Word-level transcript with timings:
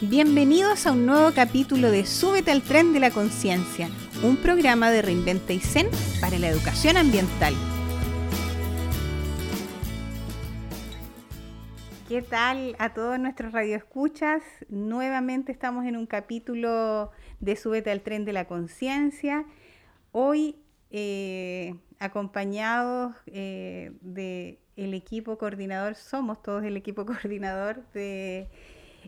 Bienvenidos 0.00 0.86
a 0.86 0.92
un 0.92 1.06
nuevo 1.06 1.32
capítulo 1.34 1.90
de 1.90 2.06
Súbete 2.06 2.52
al 2.52 2.62
tren 2.62 2.92
de 2.92 3.00
la 3.00 3.10
conciencia, 3.10 3.88
un 4.22 4.36
programa 4.36 4.92
de 4.92 5.02
Reinventa 5.02 5.52
y 5.52 5.58
Zen 5.58 5.88
para 6.20 6.38
la 6.38 6.46
educación 6.48 6.96
ambiental. 6.96 7.52
¿Qué 12.08 12.22
tal 12.22 12.76
a 12.78 12.94
todos 12.94 13.18
nuestros 13.18 13.50
radioescuchas? 13.50 14.40
Nuevamente 14.68 15.50
estamos 15.50 15.84
en 15.84 15.96
un 15.96 16.06
capítulo 16.06 17.10
de 17.40 17.56
Súbete 17.56 17.90
al 17.90 18.02
tren 18.02 18.24
de 18.24 18.32
la 18.32 18.46
conciencia. 18.46 19.46
Hoy 20.12 20.54
eh, 20.92 21.74
acompañados 21.98 23.16
eh, 23.26 23.90
del 24.00 24.94
equipo 24.94 25.38
coordinador, 25.38 25.96
somos 25.96 26.40
todos 26.40 26.62
el 26.62 26.76
equipo 26.76 27.04
coordinador 27.06 27.82
de 27.94 28.48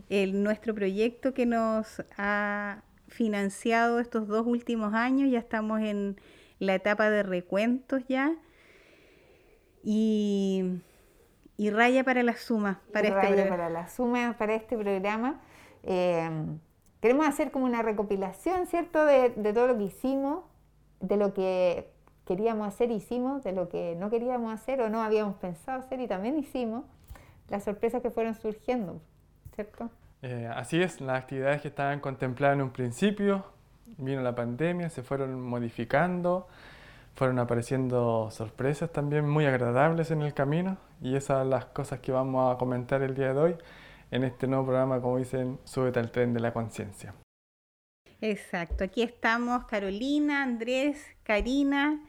nuestro 0.09 0.73
proyecto 0.73 1.33
que 1.33 1.45
nos 1.45 2.03
ha 2.17 2.83
financiado 3.07 3.99
estos 3.99 4.27
dos 4.27 4.45
últimos 4.47 4.93
años. 4.93 5.29
Ya 5.29 5.39
estamos 5.39 5.81
en 5.81 6.19
la 6.59 6.75
etapa 6.75 7.09
de 7.09 7.23
recuentos 7.23 8.03
ya. 8.07 8.35
Y, 9.83 10.81
raya 11.57 12.03
para 12.03 12.23
la 12.23 12.35
suma. 12.35 12.81
Para 12.91 13.09
este 13.09 13.21
raya 13.21 13.49
para 13.49 13.69
la 13.69 13.87
suma 13.87 14.35
para 14.37 14.55
este 14.55 14.77
programa. 14.77 15.41
Eh, 15.83 16.29
queremos 17.01 17.27
hacer 17.27 17.51
como 17.51 17.65
una 17.65 17.81
recopilación, 17.81 18.67
¿cierto?, 18.67 19.05
de, 19.05 19.29
de 19.29 19.53
todo 19.53 19.67
lo 19.67 19.77
que 19.77 19.85
hicimos, 19.85 20.43
de 20.99 21.17
lo 21.17 21.33
que 21.33 21.91
queríamos 22.25 22.67
hacer, 22.67 22.91
hicimos, 22.91 23.43
de 23.43 23.51
lo 23.51 23.69
que 23.69 23.95
no 23.95 24.09
queríamos 24.09 24.53
hacer 24.53 24.81
o 24.81 24.89
no 24.89 25.01
habíamos 25.01 25.35
pensado 25.35 25.79
hacer 25.79 25.99
y 25.99 26.07
también 26.07 26.37
hicimos, 26.37 26.85
las 27.49 27.63
sorpresas 27.63 28.01
que 28.01 28.09
fueron 28.09 28.35
surgiendo, 28.35 29.01
¿cierto? 29.55 29.89
Eh, 30.21 30.49
así 30.53 30.81
es, 30.81 31.01
las 31.01 31.21
actividades 31.21 31.61
que 31.61 31.69
estaban 31.69 31.99
contempladas 31.99 32.55
en 32.55 32.61
un 32.61 32.71
principio, 32.71 33.45
vino 33.97 34.21
la 34.21 34.35
pandemia, 34.35 34.89
se 34.89 35.03
fueron 35.03 35.41
modificando, 35.41 36.47
fueron 37.15 37.39
apareciendo 37.39 38.29
sorpresas 38.31 38.91
también 38.91 39.27
muy 39.27 39.45
agradables 39.45 40.11
en 40.11 40.21
el 40.21 40.33
camino 40.33 40.77
y 41.01 41.15
esas 41.15 41.39
son 41.39 41.49
las 41.49 41.65
cosas 41.65 41.99
que 41.99 42.11
vamos 42.11 42.53
a 42.53 42.57
comentar 42.57 43.01
el 43.01 43.15
día 43.15 43.33
de 43.33 43.39
hoy 43.39 43.55
en 44.11 44.23
este 44.23 44.47
nuevo 44.47 44.65
programa, 44.65 45.01
como 45.01 45.17
dicen, 45.17 45.59
Súbete 45.63 45.99
al 45.99 46.11
tren 46.11 46.33
de 46.33 46.39
la 46.39 46.53
conciencia. 46.53 47.13
Exacto, 48.21 48.83
aquí 48.83 49.01
estamos 49.01 49.65
Carolina, 49.65 50.43
Andrés, 50.43 51.03
Karina 51.23 51.99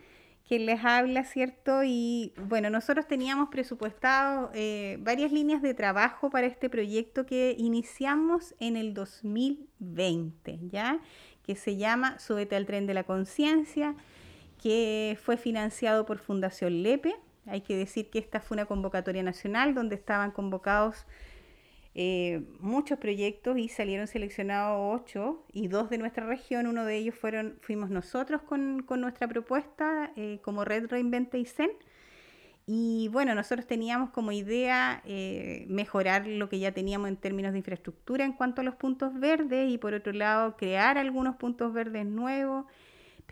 quien 0.47 0.67
les 0.67 0.85
habla, 0.85 1.25
¿cierto? 1.25 1.83
Y 1.85 2.33
bueno, 2.37 2.71
nosotros 2.71 3.07
teníamos 3.07 3.49
presupuestado 3.49 4.51
eh, 4.55 4.99
varias 5.01 5.33
líneas 5.33 5.63
de 5.63 5.75
trabajo 5.75 6.31
para 6.31 6.47
este 6.47 6.69
proyecto 6.69 7.27
que 7.27 7.55
iniciamos 7.59 8.55
en 8.59 8.77
el 8.77 8.95
2020, 8.95 10.59
¿ya? 10.71 11.01
Que 11.43 11.55
se 11.57 11.77
llama 11.77 12.19
Súbete 12.19 12.57
al 12.57 12.67
tren 12.67 12.87
de 12.87 12.95
la 12.95 13.05
conciencia, 13.05 13.95
que 14.63 15.19
fue 15.23 15.37
financiado 15.37 16.07
por 16.07 16.19
Fundación 16.19 16.83
Lepe. 16.83 17.15
Hay 17.47 17.63
que 17.63 17.77
decir 17.77 18.11
que 18.11 18.19
esta 18.19 18.41
fue 18.41 18.57
una 18.57 18.67
convocatoria 18.67 19.23
nacional 19.23 19.75
donde 19.75 19.97
estaban 19.97 20.31
convocados 20.31 21.07
eh, 21.95 22.43
muchos 22.59 22.99
proyectos 22.99 23.59
y 23.59 23.69
salieron 23.69 24.07
seleccionados 24.07 25.01
ocho 25.01 25.45
y 25.53 25.69
dos 25.69 25.91
de 25.91 25.99
nuestra 25.99 26.27
región. 26.27 26.67
Uno 26.67 26.85
de 26.85 26.97
ellos 26.97 27.15
fueron, 27.15 27.59
fuimos 27.61 27.91
nosotros 27.91 28.43
con, 28.43 28.87
nuestra 29.01 29.29
propuesta 29.29 30.11
eh, 30.17 30.41
como 30.43 30.65
Red 30.65 30.87
Reinventa 30.87 31.37
y 31.37 31.45
Zen. 31.45 31.71
Y 32.65 33.09
bueno, 33.09 33.35
nosotros 33.35 33.67
teníamos 33.67 34.11
como 34.11 34.31
idea 34.33 35.03
eh, 35.05 35.65
mejorar 35.69 36.27
lo 36.27 36.49
que 36.49 36.61
ya 36.61 36.73
teníamos 36.73 37.09
en 37.09 37.17
términos 37.17 37.53
de 37.53 37.59
infraestructura 37.59 38.25
en 38.25 38.33
cuanto 38.33 38.61
a 38.61 38.65
los 38.65 38.77
puntos 38.77 39.19
verdes 39.19 39.71
y 39.71 39.79
por 39.79 39.95
otro 39.95 40.13
lado 40.13 40.57
crear 40.57 40.97
algunos 40.97 41.37
puntos 41.37 41.73
verdes 41.73 42.07
nuevos 42.07 42.67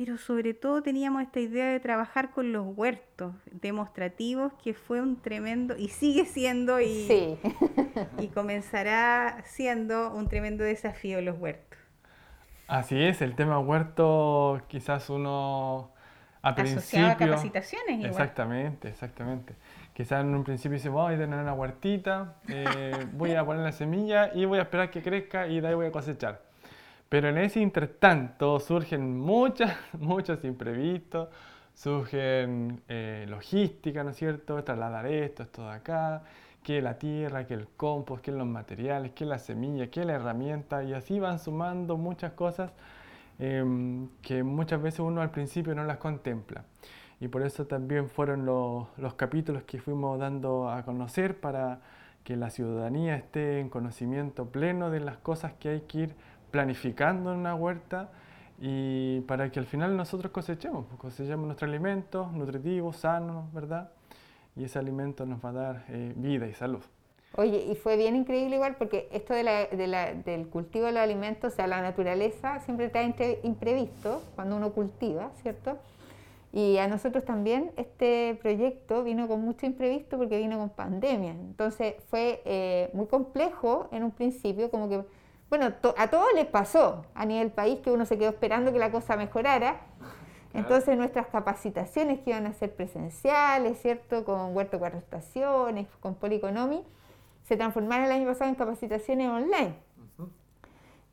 pero 0.02 0.16
sobre 0.16 0.54
todo 0.54 0.82
teníamos 0.82 1.20
esta 1.20 1.40
idea 1.40 1.66
de 1.66 1.78
trabajar 1.78 2.30
con 2.30 2.52
los 2.52 2.66
huertos 2.74 3.34
demostrativos, 3.52 4.50
que 4.64 4.72
fue 4.72 4.98
un 5.02 5.20
tremendo, 5.20 5.76
y 5.76 5.88
sigue 5.88 6.24
siendo, 6.24 6.80
y, 6.80 7.36
y 8.18 8.28
comenzará 8.28 9.42
siendo 9.44 10.10
un 10.14 10.26
tremendo 10.26 10.64
desafío 10.64 11.20
los 11.20 11.38
huertos. 11.38 11.78
Así 12.66 12.98
es, 12.98 13.20
el 13.20 13.34
tema 13.34 13.58
huerto 13.58 14.62
quizás 14.68 15.10
uno 15.10 15.92
a 16.40 16.54
principio... 16.54 17.06
a 17.06 17.16
capacitaciones 17.18 17.96
igual. 17.96 18.10
Exactamente, 18.10 18.88
exactamente. 18.88 19.54
Quizás 19.92 20.22
en 20.22 20.34
un 20.34 20.44
principio 20.44 20.78
dice, 20.78 20.88
voy 20.88 21.12
a 21.12 21.18
tener 21.18 21.38
una 21.38 21.52
huertita, 21.52 22.36
eh, 22.48 23.06
voy 23.12 23.34
a 23.34 23.44
poner 23.44 23.64
la 23.64 23.72
semilla 23.72 24.30
y 24.32 24.46
voy 24.46 24.60
a 24.60 24.62
esperar 24.62 24.90
que 24.90 25.02
crezca 25.02 25.46
y 25.46 25.60
de 25.60 25.68
ahí 25.68 25.74
voy 25.74 25.88
a 25.88 25.92
cosechar. 25.92 26.48
Pero 27.10 27.28
en 27.28 27.38
ese 27.38 27.59
intertanto 27.60 28.60
surgen 28.60 29.19
muchas, 29.19 29.76
muchos 29.98 30.44
imprevistos, 30.44 31.28
surgen 31.75 32.82
eh, 32.88 33.26
logística, 33.28 34.04
¿no 34.04 34.10
es 34.10 34.16
cierto? 34.16 34.62
Trasladar 34.62 35.06
esto, 35.06 35.43
esto 35.43 35.66
de 35.66 35.72
acá, 35.72 36.22
que 36.62 36.81
la 36.81 36.98
tierra, 36.98 37.47
que 37.48 37.54
el 37.54 37.66
compost, 37.76 38.22
que 38.25 38.31
los 38.31 38.47
materiales, 38.47 39.10
que 39.12 39.25
la 39.25 39.41
semilla, 39.41 39.91
que 39.91 40.04
la 40.04 40.12
herramienta, 40.12 40.84
y 40.84 40.93
así 40.94 41.19
van 41.19 41.41
sumando 41.41 41.97
muchas 41.97 42.32
cosas 42.34 42.71
em, 43.41 44.09
que 44.22 44.44
muchas 44.44 44.81
veces 44.81 45.00
uno 45.00 45.21
al 45.21 45.32
principio 45.32 45.75
no 45.75 45.84
las 45.84 45.98
contempla. 45.98 46.65
Y 47.19 47.27
por 47.27 47.42
eso 47.42 47.66
también 47.66 48.09
fueron 48.09 48.47
los, 48.47 48.87
los 48.98 49.15
capítulos 49.15 49.65
que 49.65 49.81
fuimos 49.81 50.19
dando 50.21 50.71
a 50.71 50.84
conocer 50.84 51.41
para 51.41 51.81
que 52.22 52.37
la 52.37 52.50
ciudadanía 52.50 53.16
esté 53.16 53.59
en 53.59 53.69
conocimiento 53.69 54.47
pleno 54.47 54.91
de 54.91 55.00
las 55.00 55.16
cosas 55.19 55.54
que 55.54 55.71
hay 55.71 55.81
que 55.82 55.98
ir 56.00 56.15
planificando 56.50 57.32
una 57.32 57.54
huerta 57.54 58.10
y 58.60 59.20
para 59.22 59.50
que 59.50 59.58
al 59.58 59.66
final 59.66 59.96
nosotros 59.96 60.32
cosechemos, 60.32 60.84
pues, 60.86 61.00
cosechemos 61.00 61.46
nuestros 61.46 61.68
alimentos 61.68 62.30
nutritivos, 62.32 62.96
sanos, 62.96 63.52
¿verdad? 63.52 63.90
Y 64.54 64.64
ese 64.64 64.78
alimento 64.78 65.24
nos 65.24 65.42
va 65.42 65.48
a 65.50 65.52
dar 65.52 65.84
eh, 65.88 66.12
vida 66.16 66.46
y 66.46 66.52
salud. 66.52 66.82
Oye, 67.36 67.64
y 67.70 67.76
fue 67.76 67.96
bien 67.96 68.16
increíble 68.16 68.56
igual 68.56 68.74
porque 68.76 69.08
esto 69.12 69.32
de 69.34 69.44
la, 69.44 70.14
del 70.14 70.48
cultivo 70.48 70.86
de 70.86 70.92
los 70.92 71.00
alimentos, 71.00 71.52
o 71.52 71.56
sea, 71.56 71.68
la 71.68 71.80
naturaleza 71.80 72.58
siempre 72.60 72.88
trae 72.88 73.38
imprevisto 73.44 74.20
cuando 74.34 74.56
uno 74.56 74.72
cultiva, 74.72 75.30
¿cierto? 75.40 75.78
Y 76.52 76.78
a 76.78 76.88
nosotros 76.88 77.24
también 77.24 77.70
este 77.76 78.36
proyecto 78.42 79.04
vino 79.04 79.28
con 79.28 79.40
mucho 79.40 79.64
imprevisto 79.66 80.18
porque 80.18 80.38
vino 80.38 80.58
con 80.58 80.70
pandemia. 80.70 81.30
Entonces 81.30 81.94
fue 82.08 82.42
eh, 82.44 82.90
muy 82.92 83.06
complejo 83.06 83.88
en 83.92 84.02
un 84.02 84.10
principio, 84.10 84.68
como 84.68 84.88
que 84.88 85.04
bueno, 85.50 85.74
a 85.96 86.08
todos 86.08 86.28
les 86.34 86.46
pasó 86.46 87.04
a 87.12 87.26
nivel 87.26 87.50
país 87.50 87.80
que 87.80 87.90
uno 87.90 88.06
se 88.06 88.16
quedó 88.16 88.30
esperando 88.30 88.72
que 88.72 88.78
la 88.78 88.92
cosa 88.92 89.16
mejorara. 89.16 89.80
Entonces 90.54 90.96
nuestras 90.96 91.26
capacitaciones 91.26 92.20
que 92.20 92.30
iban 92.30 92.46
a 92.46 92.52
ser 92.52 92.74
presenciales, 92.74 93.80
¿cierto? 93.80 94.24
Con 94.24 94.54
Huerto 94.56 94.78
Cuatro 94.78 94.98
Estaciones, 94.98 95.86
con 96.00 96.14
Policonomi, 96.14 96.84
se 97.42 97.56
transformaron 97.56 98.06
el 98.06 98.12
año 98.12 98.26
pasado 98.26 98.48
en 98.48 98.54
capacitaciones 98.54 99.28
online. 99.28 99.74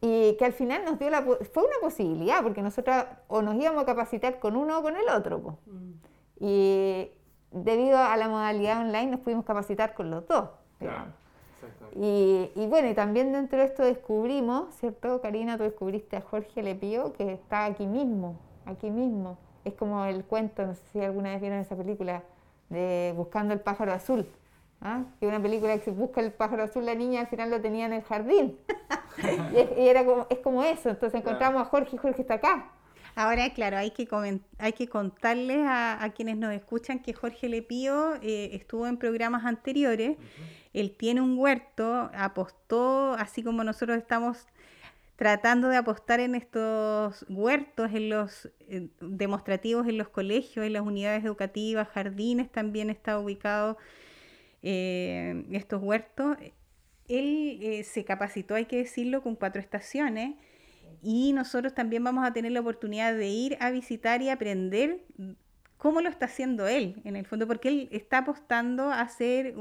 Y 0.02 0.36
que 0.38 0.46
al 0.46 0.54
final 0.54 0.86
nos 0.86 1.00
dio 1.00 1.10
la, 1.10 1.24
fue 1.24 1.64
una 1.64 1.80
posibilidad, 1.82 2.44
porque 2.44 2.62
nosotros 2.62 2.96
o 3.28 3.42
nos 3.42 3.56
íbamos 3.56 3.82
a 3.82 3.86
capacitar 3.88 4.40
con 4.40 4.56
uno 4.56 4.78
o 4.78 4.82
con 4.84 4.96
el 4.96 5.10
otro. 5.10 5.58
Mm. 5.66 5.94
Y 6.40 7.12
debido 7.50 7.98
a 7.98 8.16
la 8.18 8.28
modalidad 8.28 8.82
online 8.82 9.08
nos 9.08 9.22
pudimos 9.22 9.46
capacitar 9.46 9.96
con 9.96 10.12
los 10.12 10.28
dos. 10.28 10.50
Y, 11.96 12.68
bueno, 12.68 12.90
y 12.90 12.94
también 12.94 13.32
dentro 13.32 13.60
de 13.60 13.66
esto 13.66 13.84
descubrimos, 13.84 14.76
¿cierto, 14.76 15.22
Karina? 15.22 15.58
Tú 15.58 15.64
descubriste 15.64 16.16
a 16.16 16.22
Jorge 16.22 16.62
Lepío, 16.62 17.14
que 17.14 17.34
está 17.34 17.66
aquí 17.66 17.88
mismo, 17.88 18.40
aquí 18.66 18.92
mismo. 18.92 19.38
Es 19.66 19.74
como 19.74 20.06
el 20.06 20.24
cuento, 20.24 20.66
no 20.66 20.76
sé 20.76 20.82
si 20.92 21.02
alguna 21.02 21.32
vez 21.32 21.42
vieron 21.42 21.60
esa 21.60 21.76
película, 21.76 22.24
de 22.70 23.14
Buscando 23.16 23.54
el 23.54 23.62
pájaro 23.62 23.94
azul. 23.94 24.28
¿ah? 24.82 25.04
Que 25.20 25.28
una 25.28 25.42
película 25.42 25.76
que 25.78 25.84
se 25.84 25.92
busca 25.92 26.22
el 26.22 26.32
pájaro 26.32 26.64
azul, 26.64 26.86
la 26.86 26.96
niña 26.96 27.22
al 27.22 27.28
final 27.28 27.50
lo 27.50 27.62
tenía 27.62 27.86
en 27.86 27.94
el 27.94 28.04
jardín. 28.04 28.58
y, 29.54 29.58
es, 29.58 29.70
era 29.78 30.06
como, 30.06 30.28
es 30.30 30.40
como 30.40 30.64
eso, 30.64 30.90
entonces 30.90 31.20
encontramos 31.20 31.62
a 31.62 31.66
Jorge 31.66 31.96
y 31.96 32.00
Jorge 32.00 32.22
está 32.22 32.36
acá. 32.36 32.72
Ahora, 33.18 33.50
claro, 33.50 33.78
hay 33.78 33.90
que, 33.90 34.08
hay 34.60 34.74
que 34.74 34.88
contarles 34.88 35.66
a, 35.68 36.08
quienes 36.16 36.38
nos 36.38 36.54
escuchan 36.54 37.00
que 37.00 37.14
Jorge 37.14 37.50
Lepío 37.50 38.14
eh, 38.22 38.52
estuvo 38.54 38.86
en 38.86 38.98
programas 38.98 39.44
anteriores. 39.44 40.18
Él 40.80 40.96
tiene 40.96 41.22
un 41.22 41.38
huerto, 41.38 42.12
apostó, 42.14 43.14
así 43.14 43.44
como 43.44 43.64
nosotros 43.64 43.98
estamos 43.98 44.48
tratando 45.16 45.70
de 45.70 45.78
apostar 45.78 46.20
en 46.20 46.36
estos 46.36 47.26
huertos, 47.28 47.92
en 47.94 48.10
los 48.10 48.50
eh, 48.70 48.90
demostrativos 49.02 49.88
en 49.88 49.98
los 49.98 50.10
colegios, 50.10 50.66
en 50.66 50.74
las 50.74 50.84
unidades 50.84 51.26
educativas, 51.26 51.88
jardines 51.88 52.52
también 52.52 52.92
está 52.92 53.18
ubicado 53.20 53.78
eh, 54.62 55.46
estos 55.52 55.82
huertos. 55.82 56.38
Él 57.08 57.84
se 57.84 58.04
capacitó, 58.06 58.56
hay 58.56 58.66
que 58.66 58.78
decirlo, 58.78 59.24
con 59.24 59.36
cuatro 59.36 59.62
estaciones 59.62 60.36
y 61.02 61.34
nosotros 61.34 61.74
también 61.74 62.04
vamos 62.04 62.26
a 62.26 62.34
tener 62.34 62.52
la 62.52 62.60
oportunidad 62.60 63.14
de 63.16 63.28
ir 63.28 63.58
a 63.60 63.72
visitar 63.72 64.22
y 64.22 64.30
aprender 64.30 65.00
cómo 65.78 66.02
lo 66.02 66.10
está 66.10 66.26
haciendo 66.26 66.68
él, 66.68 67.02
en 67.04 67.16
el 67.16 67.26
fondo, 67.26 67.48
porque 67.48 67.70
él 67.70 67.90
está 67.92 68.20
apostando 68.20 68.92
a 68.92 69.02
hacer 69.02 69.56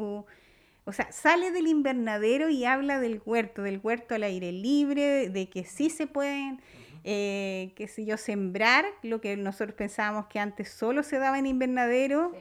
o 0.87 0.93
sea, 0.93 1.11
sale 1.11 1.51
del 1.51 1.67
invernadero 1.67 2.49
y 2.49 2.65
habla 2.65 3.01
del 3.01 3.21
huerto, 3.27 3.63
del 3.63 3.81
huerto 3.83 4.15
al 4.15 4.23
aire 4.23 4.53
libre, 4.53 5.29
de 5.29 5.49
que 5.49 5.65
sí 5.65 5.91
se 5.91 6.07
pueden, 6.07 6.61
eh, 7.03 7.73
qué 7.75 7.89
sé 7.89 8.05
yo, 8.05 8.17
sembrar, 8.17 8.87
lo 9.03 9.21
que 9.21 9.37
nosotros 9.37 9.75
pensábamos 9.75 10.27
que 10.27 10.39
antes 10.39 10.71
solo 10.71 11.03
se 11.03 11.19
daba 11.19 11.41
en 11.41 11.47
invernadero, 11.47 12.33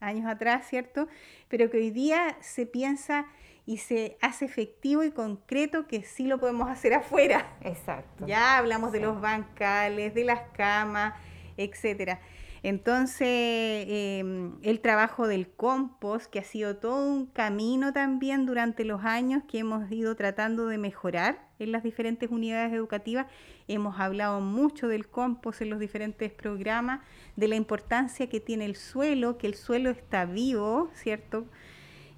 años 0.00 0.26
atrás, 0.26 0.66
¿cierto? 0.68 1.06
Pero 1.48 1.70
que 1.70 1.76
hoy 1.76 1.90
día 1.90 2.36
se 2.40 2.66
piensa 2.66 3.26
y 3.66 3.76
se 3.76 4.18
hace 4.20 4.46
efectivo 4.46 5.04
y 5.04 5.12
concreto 5.12 5.86
que 5.86 6.02
sí 6.02 6.26
lo 6.26 6.40
podemos 6.40 6.68
hacer 6.68 6.94
afuera. 6.94 7.56
Exacto. 7.60 8.26
Ya 8.26 8.58
hablamos 8.58 8.90
de 8.90 8.98
los 8.98 9.20
bancales, 9.20 10.12
de 10.12 10.24
las 10.24 10.40
camas, 10.54 11.14
etcétera. 11.56 12.20
Entonces, 12.62 13.86
em, 13.88 14.52
el 14.62 14.80
trabajo 14.80 15.26
del 15.26 15.48
compost, 15.50 16.30
que 16.30 16.38
ha 16.38 16.44
sido 16.44 16.76
todo 16.76 17.04
un 17.04 17.26
camino 17.26 17.92
también 17.92 18.46
durante 18.46 18.84
los 18.84 19.04
años 19.04 19.42
que 19.48 19.58
hemos 19.58 19.90
ido 19.90 20.14
tratando 20.14 20.66
de 20.66 20.78
mejorar 20.78 21.48
en 21.58 21.72
las 21.72 21.82
diferentes 21.82 22.30
unidades 22.30 22.72
educativas. 22.72 23.26
Hemos 23.66 23.98
hablado 23.98 24.40
mucho 24.40 24.86
del 24.86 25.08
compost 25.08 25.62
en 25.62 25.70
los 25.70 25.80
diferentes 25.80 26.32
programas, 26.32 27.00
de 27.34 27.48
la 27.48 27.56
importancia 27.56 28.28
que 28.28 28.38
tiene 28.38 28.64
el 28.66 28.76
suelo, 28.76 29.38
que 29.38 29.48
el 29.48 29.54
suelo 29.54 29.90
está 29.90 30.24
vivo, 30.24 30.90
¿cierto? 30.94 31.46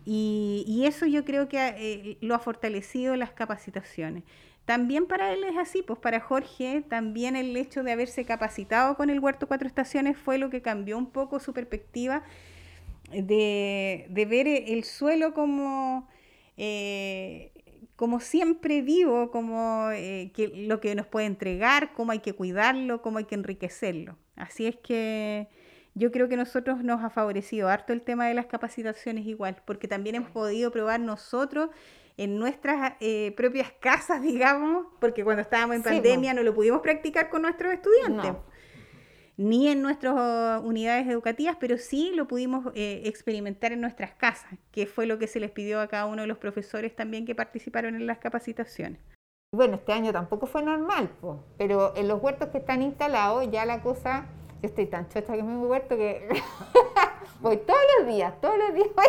Y, 0.06 0.84
eso 0.86 1.06
yo 1.06 1.24
creo 1.24 1.48
que 1.48 1.58
eh, 1.58 2.18
lo 2.20 2.34
ha 2.34 2.38
fortalecido 2.38 3.16
las 3.16 3.32
capacitaciones. 3.32 4.22
También 4.64 5.06
para 5.06 5.32
él 5.32 5.44
es 5.44 5.56
así, 5.58 5.82
pues 5.82 5.98
para 5.98 6.20
Jorge 6.20 6.82
también 6.88 7.36
el 7.36 7.56
hecho 7.56 7.82
de 7.82 7.92
haberse 7.92 8.24
capacitado 8.24 8.96
con 8.96 9.10
el 9.10 9.20
Huerto 9.20 9.46
Cuatro 9.46 9.68
Estaciones 9.68 10.16
fue 10.16 10.38
lo 10.38 10.48
que 10.48 10.62
cambió 10.62 10.96
un 10.96 11.10
poco 11.10 11.38
su 11.38 11.52
perspectiva 11.52 12.22
de, 13.10 14.26
ver 14.28 14.46
el 14.48 14.84
suelo 14.84 15.34
como, 15.34 16.08
eh, 16.56 17.52
como 17.96 18.20
siempre 18.20 18.80
vivo, 18.80 19.30
como 19.30 19.90
eh, 19.90 20.32
que 20.34 20.48
lo 20.48 20.80
que 20.80 20.94
nos 20.94 21.06
puede 21.06 21.26
entregar, 21.26 21.92
cómo 21.92 22.12
hay 22.12 22.20
que 22.20 22.32
cuidarlo, 22.32 23.02
cómo 23.02 23.18
hay 23.18 23.24
que 23.24 23.34
enriquecerlo. 23.34 24.16
Así 24.36 24.66
es 24.66 24.76
que 24.76 25.48
yo 25.94 26.10
creo 26.10 26.28
que 26.28 26.36
nosotros 26.36 26.82
nos 26.82 27.02
ha 27.02 27.10
favorecido 27.10 27.68
harto 27.68 27.92
el 27.92 28.02
tema 28.02 28.26
de 28.26 28.34
las 28.34 28.46
capacitaciones 28.46 29.26
igual, 29.26 29.56
porque 29.64 29.88
también 29.88 30.16
hemos 30.16 30.30
podido 30.30 30.70
probar 30.70 31.00
nosotros 31.00 31.70
en 32.16 32.38
nuestras 32.38 32.94
eh, 33.00 33.32
propias 33.36 33.72
casas, 33.80 34.22
digamos, 34.22 34.86
porque 35.00 35.24
cuando 35.24 35.42
estábamos 35.42 35.76
en 35.76 35.82
pandemia 35.82 36.34
no 36.34 36.42
lo 36.42 36.54
pudimos 36.54 36.80
practicar 36.80 37.30
con 37.30 37.42
nuestros 37.42 37.72
estudiantes. 37.72 38.32
Ni 39.36 39.66
en 39.66 39.82
nuestras 39.82 40.62
unidades 40.62 41.08
educativas, 41.08 41.56
pero 41.58 41.76
sí 41.76 42.12
lo 42.14 42.28
pudimos 42.28 42.66
eh, 42.76 43.02
experimentar 43.06 43.72
en 43.72 43.80
nuestras 43.80 44.12
casas, 44.12 44.52
que 44.70 44.86
fue 44.86 45.06
lo 45.06 45.18
que 45.18 45.26
se 45.26 45.40
les 45.40 45.50
pidió 45.50 45.80
a 45.80 45.88
cada 45.88 46.06
uno 46.06 46.22
de 46.22 46.28
los 46.28 46.38
profesores 46.38 46.94
también 46.94 47.26
que 47.26 47.34
participaron 47.34 47.96
en 47.96 48.06
las 48.06 48.18
capacitaciones. 48.18 49.00
Bueno, 49.52 49.74
este 49.74 49.92
año 49.92 50.12
tampoco 50.12 50.46
fue 50.46 50.62
normal, 50.62 51.10
pero 51.58 51.96
en 51.96 52.06
los 52.06 52.22
huertos 52.22 52.50
que 52.50 52.58
están 52.58 52.82
instalados 52.82 53.50
ya 53.50 53.64
la 53.64 53.82
cosa 53.82 54.28
yo 54.64 54.68
estoy 54.68 54.86
tan 54.86 55.06
chocha 55.10 55.34
que 55.34 55.42
me 55.42 55.52
he 55.52 55.66
huerto 55.66 55.94
que 55.94 56.26
voy 57.40 57.58
todos 57.58 57.80
los 57.98 58.08
días, 58.08 58.40
todos 58.40 58.56
los 58.56 58.72
días 58.72 58.88
voy 58.96 59.04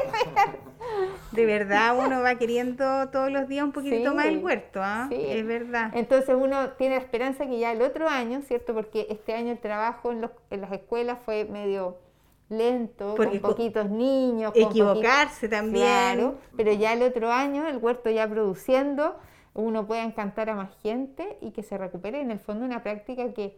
De 1.31 1.45
verdad, 1.45 1.97
uno 1.97 2.21
va 2.21 2.35
queriendo 2.35 3.07
todos 3.09 3.31
los 3.31 3.47
días 3.47 3.63
un 3.63 3.71
poquito 3.71 4.13
más 4.13 4.25
el 4.25 4.43
huerto, 4.43 4.81
¿ah? 4.83 5.07
Sí. 5.09 5.15
Es 5.17 5.47
verdad. 5.47 5.91
Entonces 5.93 6.35
uno 6.37 6.71
tiene 6.71 6.95
la 6.95 7.01
esperanza 7.01 7.45
que 7.45 7.57
ya 7.57 7.71
el 7.71 7.81
otro 7.81 8.09
año, 8.09 8.41
¿cierto? 8.41 8.73
Porque 8.73 9.07
este 9.09 9.33
año 9.33 9.53
el 9.53 9.59
trabajo 9.59 10.11
en, 10.11 10.19
los, 10.19 10.31
en 10.49 10.59
las 10.59 10.73
escuelas 10.73 11.19
fue 11.23 11.45
medio 11.45 11.99
lento, 12.49 13.15
con 13.15 13.39
poquitos 13.39 13.89
niños. 13.89 14.51
Equivocarse 14.55 15.47
también. 15.47 15.85
Claro, 15.85 16.35
pero 16.57 16.73
ya 16.73 16.91
el 16.91 17.01
otro 17.01 17.31
año 17.31 17.65
el 17.65 17.77
huerto 17.77 18.09
ya 18.09 18.27
produciendo, 18.27 19.15
uno 19.53 19.87
puede 19.87 20.01
encantar 20.01 20.49
a 20.49 20.55
más 20.55 20.75
gente 20.83 21.37
y 21.39 21.51
que 21.51 21.63
se 21.63 21.77
recupere 21.77 22.19
en 22.19 22.31
el 22.31 22.39
fondo 22.39 22.65
una 22.65 22.83
práctica 22.83 23.33
que, 23.33 23.57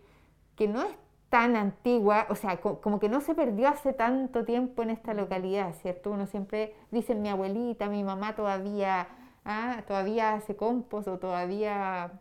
que 0.56 0.68
no 0.68 0.84
es 0.84 0.92
tan 1.30 1.56
antigua, 1.58 2.28
o 2.30 2.36
sea, 2.36 2.58
como 2.62 3.00
que 3.00 3.10
no 3.10 3.22
se 3.22 3.36
perdió 3.36 3.68
hace 3.68 3.94
tanto 3.94 4.46
tiempo 4.46 4.84
en 4.84 4.92
esta 4.92 5.14
localidad, 5.14 5.74
¿cierto? 5.82 6.12
Uno 6.12 6.26
siempre 6.26 6.74
dice 6.92 7.16
mi 7.16 7.30
abuelita, 7.30 7.90
mi 7.90 8.04
mamá 8.04 8.36
todavía, 8.36 9.08
ah, 9.44 9.84
todavía 9.88 10.34
hace 10.36 10.56
compost 10.56 11.08
o 11.08 11.20
todavía 11.20 12.14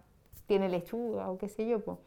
tiene 0.47 0.69
lechuga 0.69 1.31
o 1.31 1.39
qué 1.39 1.49
sé 1.49 1.69
yo, 1.69 1.81
pues. 1.85 1.99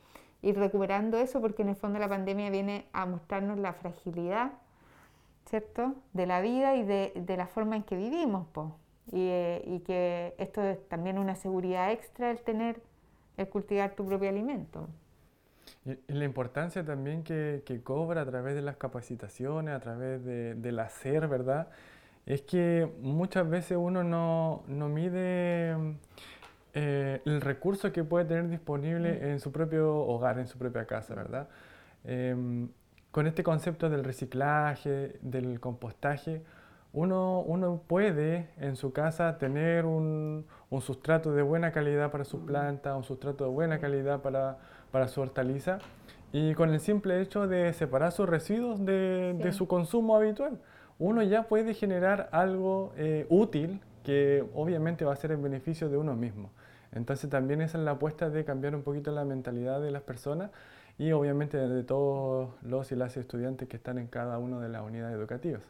Ir 0.41 0.57
recuperando 0.57 1.17
eso 1.17 1.41
porque 1.41 1.63
en 1.63 1.69
el 1.69 1.75
fondo 1.75 1.99
la 1.99 2.07
pandemia 2.07 2.49
viene 2.49 2.85
a 2.93 3.05
mostrarnos 3.05 3.57
la 3.59 3.73
fragilidad, 3.73 4.53
¿cierto? 5.45 5.95
De 6.13 6.25
la 6.25 6.41
vida 6.41 6.75
y 6.75 6.83
de, 6.83 7.35
la 7.37 7.47
forma 7.47 7.75
en 7.77 7.83
que 7.83 7.95
vivimos, 7.95 8.47
pues. 8.53 8.67
Y, 9.11 9.27
eh, 9.29 9.63
y 9.65 9.79
que 9.79 10.35
esto 10.37 10.61
es 10.61 10.87
también 10.89 11.17
una 11.17 11.35
seguridad 11.35 11.91
extra 11.91 12.31
el 12.31 12.41
tener, 12.41 12.81
el 13.37 13.49
cultivar 13.49 13.95
tu 13.95 14.05
propio 14.05 14.29
alimento. 14.29 14.87
Y, 15.86 16.13
la 16.13 16.25
importancia 16.25 16.83
también 16.86 17.24
que, 17.24 17.63
que, 17.66 17.81
cobra 17.81 18.21
a 18.21 18.25
través 18.25 18.56
de 18.56 18.62
las 18.62 18.77
capacitaciones, 18.77 19.75
a 19.75 19.80
través 19.80 20.24
de, 20.24 20.56
del 20.56 20.80
hacer, 20.80 21.27
¿verdad? 21.27 21.69
Es 22.25 22.42
que 22.42 22.89
muchas 23.01 23.50
veces 23.50 23.77
uno 23.80 24.04
no, 24.04 24.63
no 24.68 24.89
mide 24.89 25.75
eh, 26.74 27.21
el 27.25 27.42
recurso 27.42 27.92
que 27.92 28.04
puede 28.04 28.25
tener 28.25 28.48
disponible 28.50 29.31
en 29.31 29.39
su 29.39 29.51
propio 29.51 29.95
hogar, 29.95 30.38
en 30.39 30.48
su 30.48 30.57
propia 30.57 30.86
casa, 30.86 31.16
¿verdad? 31.16 31.48
Em, 32.04 32.69
con 33.12 33.25
este 33.27 33.44
concepto 33.44 33.89
del 33.89 34.04
reciclaje, 34.04 35.18
del 35.21 35.60
compostaje, 35.60 36.44
uno, 36.94 37.42
uno 37.42 37.81
puede 37.88 38.50
en 38.57 38.75
su 38.75 38.94
casa 38.94 39.38
tener 39.38 39.86
un, 39.86 40.45
un 40.69 40.81
sustrato 40.81 41.33
de 41.33 41.42
buena 41.42 41.71
calidad 41.71 42.12
para 42.12 42.24
sus 42.24 42.42
plantas, 42.42 42.95
un 42.95 43.04
sustrato 43.04 43.44
de 43.45 43.50
buena 43.50 43.80
calidad 43.80 44.21
para 44.21 44.57
para 44.91 45.07
su 45.07 45.21
hortaliza 45.21 45.80
y 46.31 46.53
con 46.53 46.69
el 46.69 46.80
simple 46.80 47.21
hecho 47.21 47.47
de 47.47 47.74
separar 47.74 48.12
sus 48.12 48.30
residuos 48.30 48.86
de, 48.86 49.51
su 49.51 49.68
consumo 49.68 50.15
habitual, 50.15 50.59
uno 51.00 51.24
ya 51.24 51.44
puede 51.44 51.74
generar 51.74 52.30
algo 52.31 52.94
eh, 52.97 53.25
útil 53.30 53.81
que 54.03 54.45
obviamente 54.53 55.06
va 55.06 55.13
a 55.13 55.15
ser 55.15 55.31
en 55.31 55.41
beneficio 55.41 55.89
de 55.89 55.97
uno 55.97 56.15
mismo. 56.15 56.51
Entonces 56.91 57.30
también 57.30 57.62
esa 57.62 57.77
es 57.77 57.83
la 57.83 57.91
apuesta 57.91 58.30
de 58.30 58.45
cambiar 58.45 58.75
un 58.75 58.83
poquito 58.83 59.12
la 59.12 59.25
mentalidad 59.25 59.81
de 59.81 59.91
las 59.91 60.01
personas 60.01 60.51
y 60.97 61.12
obviamente 61.12 61.57
de 61.57 61.83
todos 61.83 62.51
los 62.62 62.92
y 62.92 62.95
las 62.95 63.15
estudiantes 63.18 63.68
que 63.68 63.77
están 63.77 63.97
en 63.97 64.07
cada 64.07 64.38
una 64.38 64.59
de 64.59 64.69
las 64.69 64.83
unidades 64.83 65.15
educativas. 65.15 65.62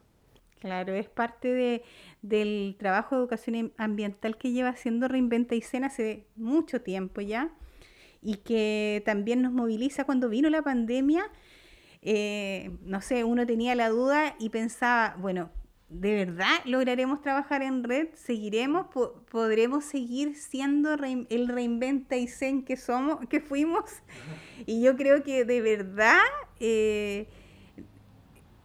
Claro, 0.58 0.92
es 0.92 1.08
parte 1.08 1.48
de, 1.48 1.82
del 2.20 2.76
trabajo 2.78 3.14
de 3.14 3.22
educación 3.22 3.72
ambiental 3.78 4.36
que 4.36 4.52
lleva 4.52 4.70
haciendo 4.70 5.08
Reinventa 5.08 5.54
y 5.54 5.62
Cena 5.62 5.86
hace 5.86 6.26
mucho 6.36 6.82
tiempo 6.82 7.22
ya 7.22 7.50
y 8.22 8.36
que 8.36 9.02
también 9.04 9.42
nos 9.42 9.52
moviliza 9.52 10.04
cuando 10.04 10.28
vino 10.28 10.50
la 10.50 10.62
pandemia. 10.62 11.24
Eh, 12.02 12.70
no 12.82 13.00
sé, 13.00 13.24
uno 13.24 13.46
tenía 13.46 13.74
la 13.74 13.88
duda 13.88 14.34
y 14.38 14.50
pensaba, 14.50 15.16
bueno, 15.18 15.50
¿de 15.88 16.14
verdad 16.14 16.56
lograremos 16.64 17.20
trabajar 17.20 17.62
en 17.62 17.84
red? 17.84 18.08
¿Seguiremos? 18.14 18.86
¿Podremos 19.30 19.84
seguir 19.84 20.36
siendo 20.36 20.94
el 20.94 21.48
reinventa 21.48 22.16
y 22.16 22.26
zen 22.28 22.64
que 22.64 22.76
somos, 22.76 23.26
que 23.28 23.40
fuimos? 23.40 23.84
Y 24.66 24.82
yo 24.82 24.96
creo 24.96 25.22
que 25.22 25.44
de 25.44 25.60
verdad 25.60 26.20
eh, 26.58 27.26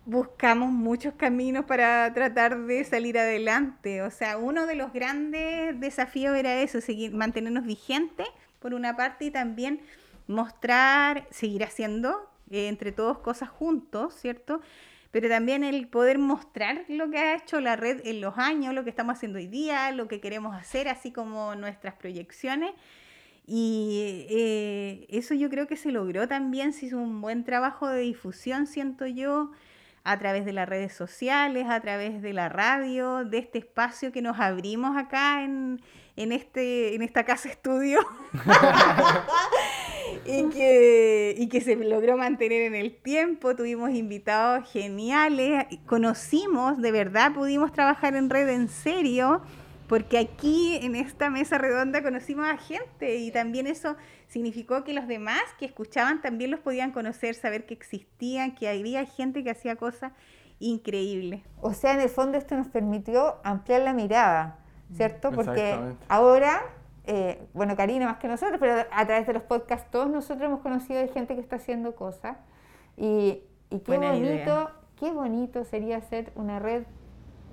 buscamos 0.06 0.72
muchos 0.72 1.16
caminos 1.16 1.66
para 1.66 2.14
tratar 2.14 2.66
de 2.66 2.84
salir 2.84 3.18
adelante. 3.18 4.02
O 4.04 4.12
sea, 4.12 4.38
uno 4.38 4.68
de 4.68 4.76
los 4.76 4.94
grandes 4.94 5.80
desafíos 5.80 6.38
era 6.38 6.62
eso, 6.62 6.80
seguir, 6.80 7.14
mantenernos 7.14 7.66
vigentes 7.66 8.28
por 8.66 8.74
una 8.74 8.96
parte, 8.96 9.26
y 9.26 9.30
también 9.30 9.80
mostrar, 10.26 11.28
seguir 11.30 11.64
haciendo 11.64 12.28
eh, 12.50 12.68
entre 12.68 12.92
todos 12.92 13.20
cosas 13.20 13.48
juntos, 13.48 14.16
¿cierto? 14.16 14.60
Pero 15.12 15.30
también 15.30 15.64
el 15.64 15.88
poder 15.88 16.18
mostrar 16.18 16.84
lo 16.88 17.12
que 17.12 17.20
ha 17.20 17.36
hecho 17.36 17.62
la 17.62 17.76
red 17.76 18.02
en 18.08 18.22
los 18.22 18.40
años, 18.40 18.74
lo 18.74 18.84
que 18.84 18.90
estamos 18.90 19.18
haciendo 19.18 19.38
hoy 19.38 19.46
día, 19.46 19.92
lo 19.92 20.08
que 20.08 20.20
queremos 20.20 20.56
hacer, 20.56 20.88
así 20.88 21.12
como 21.12 21.54
nuestras 21.54 21.94
proyecciones. 21.94 22.72
Y 23.46 24.26
eh, 24.32 25.06
eso 25.10 25.36
yo 25.36 25.52
creo 25.52 25.68
que 25.68 25.78
se 25.78 25.92
logró 25.92 26.28
también, 26.28 26.74
se 26.74 26.88
hizo 26.88 26.98
un 26.98 27.22
buen 27.22 27.44
trabajo 27.44 27.88
de 27.88 28.02
difusión, 28.02 28.66
siento 28.66 29.06
yo, 29.06 29.52
a 30.06 30.20
través 30.20 30.46
de 30.46 30.54
las 30.54 30.70
redes 30.70 30.94
sociales, 30.94 31.66
a 31.68 31.82
través 31.82 32.22
de 32.22 32.32
la 32.32 32.48
radio, 32.48 33.26
de 33.26 33.40
este 33.40 33.58
espacio 33.58 34.12
que 34.12 34.22
nos 34.22 34.40
abrimos 34.40 34.96
acá 34.96 35.44
en, 35.44 35.82
en, 36.16 36.32
este, 36.32 36.94
en 36.94 37.02
esta 37.02 37.26
casa 37.26 37.50
estudio. 37.50 38.00
Y, 40.28 40.50
que, 40.50 41.36
y 41.38 41.50
que 41.50 41.62
se 41.62 41.76
logró 41.76 42.18
mantener 42.18 42.64
en 42.64 42.74
el 42.74 42.96
tiempo. 42.96 43.56
Tuvimos 43.56 43.92
invitados 43.92 44.72
geniales, 44.72 45.66
conocimos, 45.86 46.82
de 46.82 46.92
verdad 46.92 47.34
pudimos 47.34 47.72
trabajar 47.72 48.16
en 48.16 48.30
red 48.30 48.50
en 48.50 48.70
serio, 48.70 49.42
porque 49.88 50.18
aquí 50.18 50.80
en 50.82 50.96
esta 50.96 51.30
mesa 51.30 51.58
redonda 51.58 52.02
conocimos 52.02 52.48
a 52.48 52.58
gente. 52.58 53.18
Y 53.18 53.32
también 53.32 53.68
eso 53.68 53.98
significó 54.28 54.84
que 54.84 54.94
los 54.94 55.08
demás 55.08 55.42
que 55.60 55.66
escuchaban 55.66 56.22
también 56.22 56.52
los 56.52 56.60
podían 56.60 56.92
conocer, 56.92 57.36
saber 57.36 57.66
que 57.66 57.74
existían, 57.74 58.56
que 58.56 58.68
había 58.68 59.06
gente 59.06 59.44
que 59.44 59.52
hacía 59.52 59.76
cosas 59.76 60.12
increíble. 60.60 61.44
O 61.62 61.74
sea, 61.74 61.94
en 61.94 62.02
el 62.02 62.10
fondo 62.10 62.38
esto 62.38 62.56
nos 62.56 62.68
permitió 62.68 63.36
ampliar 63.44 63.82
la 63.82 63.94
mirada, 63.94 64.60
¿cierto? 64.94 65.32
Porque 65.32 65.78
ahora, 66.08 66.64
eh, 67.06 67.42
bueno, 67.54 67.76
Karina 67.76 68.06
más 68.06 68.18
que 68.18 68.28
nosotros, 68.28 68.58
pero 68.60 68.86
a 68.92 69.06
través 69.06 69.28
de 69.28 69.34
los 69.34 69.44
podcasts 69.44 69.90
todos 69.92 70.10
nosotros 70.10 70.46
hemos 70.46 70.62
conocido 70.62 71.00
de 71.00 71.08
gente 71.10 71.36
que 71.36 71.42
está 71.42 71.58
haciendo 71.58 71.96
cosas 71.96 72.38
y, 72.98 73.42
y 73.70 73.80
qué 73.80 73.98
bonito, 73.98 74.72
qué 75.00 75.12
bonito 75.12 75.66
sería 75.66 75.98
hacer 75.98 76.32
una 76.36 76.60
red 76.60 76.84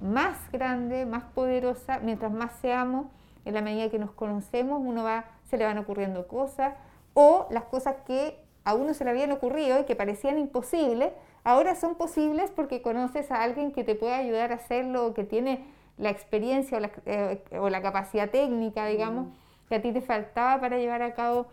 más 0.01 0.39
grande, 0.51 1.07
más 1.07 1.25
poderosa, 1.25 2.01
mientras 2.01 2.33
más 2.33 2.53
seamos, 2.61 3.07
en 3.45 3.55
la 3.55 3.63
medida 3.63 3.91
que 3.91 3.99
nos 3.99 4.13
conocemos, 4.13 4.81
uno 4.85 5.05
va, 5.05 5.25
se 5.45 5.57
le 5.57 5.65
van 5.65 5.79
ocurriendo 5.79 6.27
cosas, 6.29 6.75
o 7.15 7.47
las 7.51 7.65
cosas 7.65 7.97
que 8.07 8.39
a 8.65 8.75
uno 8.75 8.95
se 8.95 9.05
le 9.05 9.11
habían 9.11 9.33
ocurrido 9.33 9.81
y 9.81 9.85
que 9.85 9.97
parecían 9.97 10.39
imposibles, 10.39 11.13
ahora 11.45 11.75
son 11.75 11.97
posibles 11.97 12.51
porque 12.51 12.83
conoces 12.83 13.31
a 13.31 13.43
alguien 13.43 13.73
que 13.73 13.85
te 13.85 13.95
puede 13.95 14.15
ayudar 14.15 14.53
a 14.53 14.57
hacerlo, 14.57 15.07
o 15.07 15.15
que 15.15 15.25
tiene 15.25 15.65
la 15.99 16.11
experiencia 16.11 16.79
o 16.79 16.81
la, 16.81 16.91
eh, 17.07 17.43
o 17.59 17.69
la 17.69 17.83
capacidad 17.83 18.31
técnica, 18.31 18.87
digamos, 18.87 19.27
mm. 19.27 19.33
que 19.69 19.75
a 19.75 19.83
ti 19.83 19.93
te 19.93 20.01
faltaba 20.01 20.61
para 20.61 20.79
llevar 20.79 21.03
a 21.03 21.15
cabo 21.15 21.47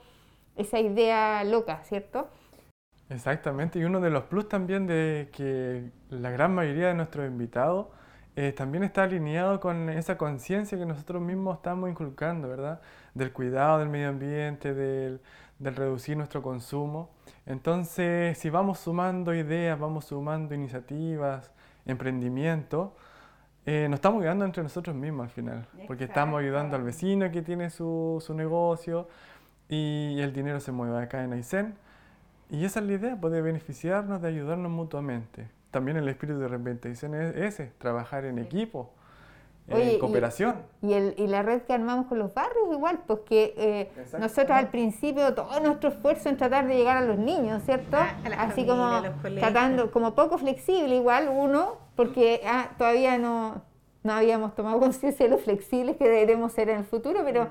esa 0.56 0.80
idea 0.80 1.44
loca, 1.44 1.82
¿cierto? 1.84 2.28
Exactamente, 3.10 3.80
y 3.80 3.84
uno 3.86 4.00
de 4.00 4.12
los 4.12 4.26
plus 4.26 4.48
también 4.48 4.86
de 4.86 5.30
que 5.34 5.90
la 6.10 6.30
gran 6.30 6.54
mayoría 6.54 6.90
de 6.90 6.94
nuestros 6.94 7.28
invitados 7.28 7.88
eh, 8.42 8.54
también 8.54 8.86
está 8.86 9.04
alineado 9.04 9.60
con 9.60 9.90
esa 9.90 10.18
conciencia 10.18 10.78
que 10.78 10.86
nosotros 10.86 11.22
mismos 11.22 11.58
estamos 11.58 11.90
inculcando, 11.90 12.48
¿verdad? 12.48 12.80
Del 13.14 13.34
cuidado 13.34 13.80
del 13.80 13.90
medio 13.90 14.08
ambiente, 14.08 14.74
del, 14.74 15.20
del 15.60 15.76
reducir 15.76 16.16
nuestro 16.16 16.42
consumo. 16.42 17.10
Entonces, 17.46 18.38
si 18.38 18.50
vamos 18.50 18.80
sumando 18.80 19.36
ideas, 19.36 19.78
vamos 19.78 20.06
sumando 20.06 20.56
iniciativas, 20.56 21.52
emprendimiento, 21.86 22.96
eh, 23.66 23.88
nos 23.90 23.98
estamos 23.98 24.22
ayudando 24.22 24.46
entre 24.46 24.64
nosotros 24.64 24.96
mismos 24.96 25.26
al 25.26 25.32
final, 25.32 25.68
porque 25.86 26.06
estamos 26.06 26.40
ayudando 26.40 26.78
al 26.78 26.84
vecino 26.84 27.30
que 27.32 27.42
tiene 27.42 27.70
su, 27.70 28.24
su, 28.26 28.34
negocio 28.34 29.10
y 29.68 30.18
el 30.22 30.32
dinero 30.32 30.62
se 30.62 30.72
mueve 30.72 30.98
acá 31.04 31.26
en 31.26 31.34
Aysén. 31.34 31.76
Y 32.50 32.64
esa 32.64 32.80
es 32.80 32.86
la 32.86 32.94
idea, 32.94 33.20
poder 33.20 33.44
beneficiarnos, 33.44 34.22
de 34.22 34.30
ayudarnos 34.30 34.72
mutuamente. 34.72 35.59
También 35.72 35.98
el 35.98 36.08
espíritu 36.08 36.40
de 36.40 36.80
Aysén 36.84 37.14
es 37.14 37.36
ese, 37.36 37.72
trabajar 37.78 38.26
en 38.26 38.40
equipo 38.40 38.92
cooperación. 40.00 40.56
Y, 40.82 40.94
el, 40.94 41.14
y, 41.18 41.28
la 41.28 41.42
red 41.42 41.62
que 41.62 41.74
armamos 41.74 42.08
con 42.08 42.20
los 42.20 42.34
barrios 42.34 42.68
igual, 42.72 43.00
pues 43.06 43.20
que 43.22 43.54
eh, 43.58 43.92
nosotros 44.20 44.52
al 44.52 44.70
principio 44.70 45.34
todo 45.34 45.60
nuestro 45.60 45.90
esfuerzo 45.90 46.30
en 46.30 46.38
tratar 46.38 46.68
de 46.68 46.76
llegar 46.76 46.98
a 46.98 47.02
los 47.02 47.18
niños, 47.18 47.64
¿cierto? 47.64 47.98
Ah, 47.98 48.16
Así 48.38 48.66
como 48.66 49.02
tratando, 49.40 49.92
como 49.92 50.16
poco 50.16 50.38
flexible 50.38 50.96
igual 50.96 51.30
uno, 51.30 51.78
porque 51.96 52.42
ah, 52.46 52.70
todavía 52.78 53.18
no, 53.18 53.62
no 54.04 54.14
habíamos 54.14 54.56
tomado 54.56 54.80
conciencia 54.80 55.26
de 55.26 55.32
lo 55.32 55.38
flexibles 55.38 55.98
que 55.98 56.06
deberemos 56.06 56.52
ser 56.52 56.70
en 56.70 56.80
el 56.80 56.86
futuro, 56.86 57.22
pero, 57.24 57.48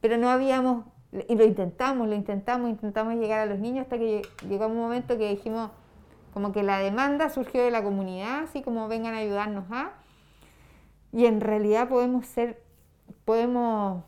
pero 0.00 0.16
no 0.16 0.30
habíamos, 0.30 0.84
y 1.28 1.34
lo 1.34 1.44
intentamos, 1.44 2.06
lo 2.08 2.14
intentamos, 2.14 2.70
intentamos 2.70 3.14
llegar 3.14 3.40
a 3.40 3.46
los 3.46 3.58
niños 3.58 3.82
hasta 3.82 3.98
que 3.98 4.22
llegó 4.48 4.66
un 4.66 4.76
momento 4.76 5.18
que 5.18 5.30
dijimos, 5.30 5.70
como 6.38 6.52
que 6.52 6.62
la 6.62 6.78
demanda 6.78 7.30
surgió 7.30 7.64
de 7.64 7.72
la 7.72 7.82
comunidad, 7.82 8.44
así 8.44 8.62
como 8.62 8.86
vengan 8.86 9.12
a 9.12 9.16
ayudarnos 9.18 9.64
a... 9.72 9.90
Y 11.10 11.26
en 11.26 11.40
realidad 11.40 11.88
podemos 11.88 12.26
ser, 12.26 12.62
podemos, 13.24 14.04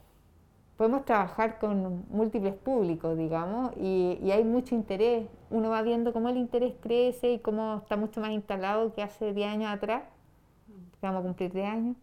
podemos 0.76 1.04
trabajar 1.04 1.58
con 1.58 2.04
múltiples 2.08 2.54
públicos, 2.54 3.18
digamos, 3.18 3.72
y, 3.76 4.30
hay 4.30 4.44
mucho 4.44 4.76
interés. 4.76 5.26
Uno 5.50 5.70
va 5.70 5.82
viendo 5.82 6.12
cómo 6.12 6.28
el 6.28 6.36
interés 6.36 6.74
crece 6.80 7.32
y 7.32 7.38
cómo 7.40 7.78
está 7.78 7.96
mucho 7.96 8.20
más 8.20 8.30
instalado 8.30 8.94
que 8.94 9.02
hace 9.02 9.34
10 9.34 9.48
años 9.52 9.72
atrás. 9.72 10.04
Vamos 11.02 11.22
a 11.22 11.22
cumplir 11.24 11.52
10 11.52 11.68
años. 11.68 11.96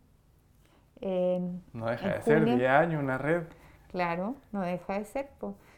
no 1.71 1.85
deja 1.85 2.15
de 2.15 2.21
ser 2.21 2.43
10 2.43 2.69
años 2.69 3.01
una 3.01 3.17
red. 3.17 3.43
Claro, 3.93 4.35
no 4.51 4.59
deja 4.59 4.99
de 4.99 5.05
ser. 5.05 5.29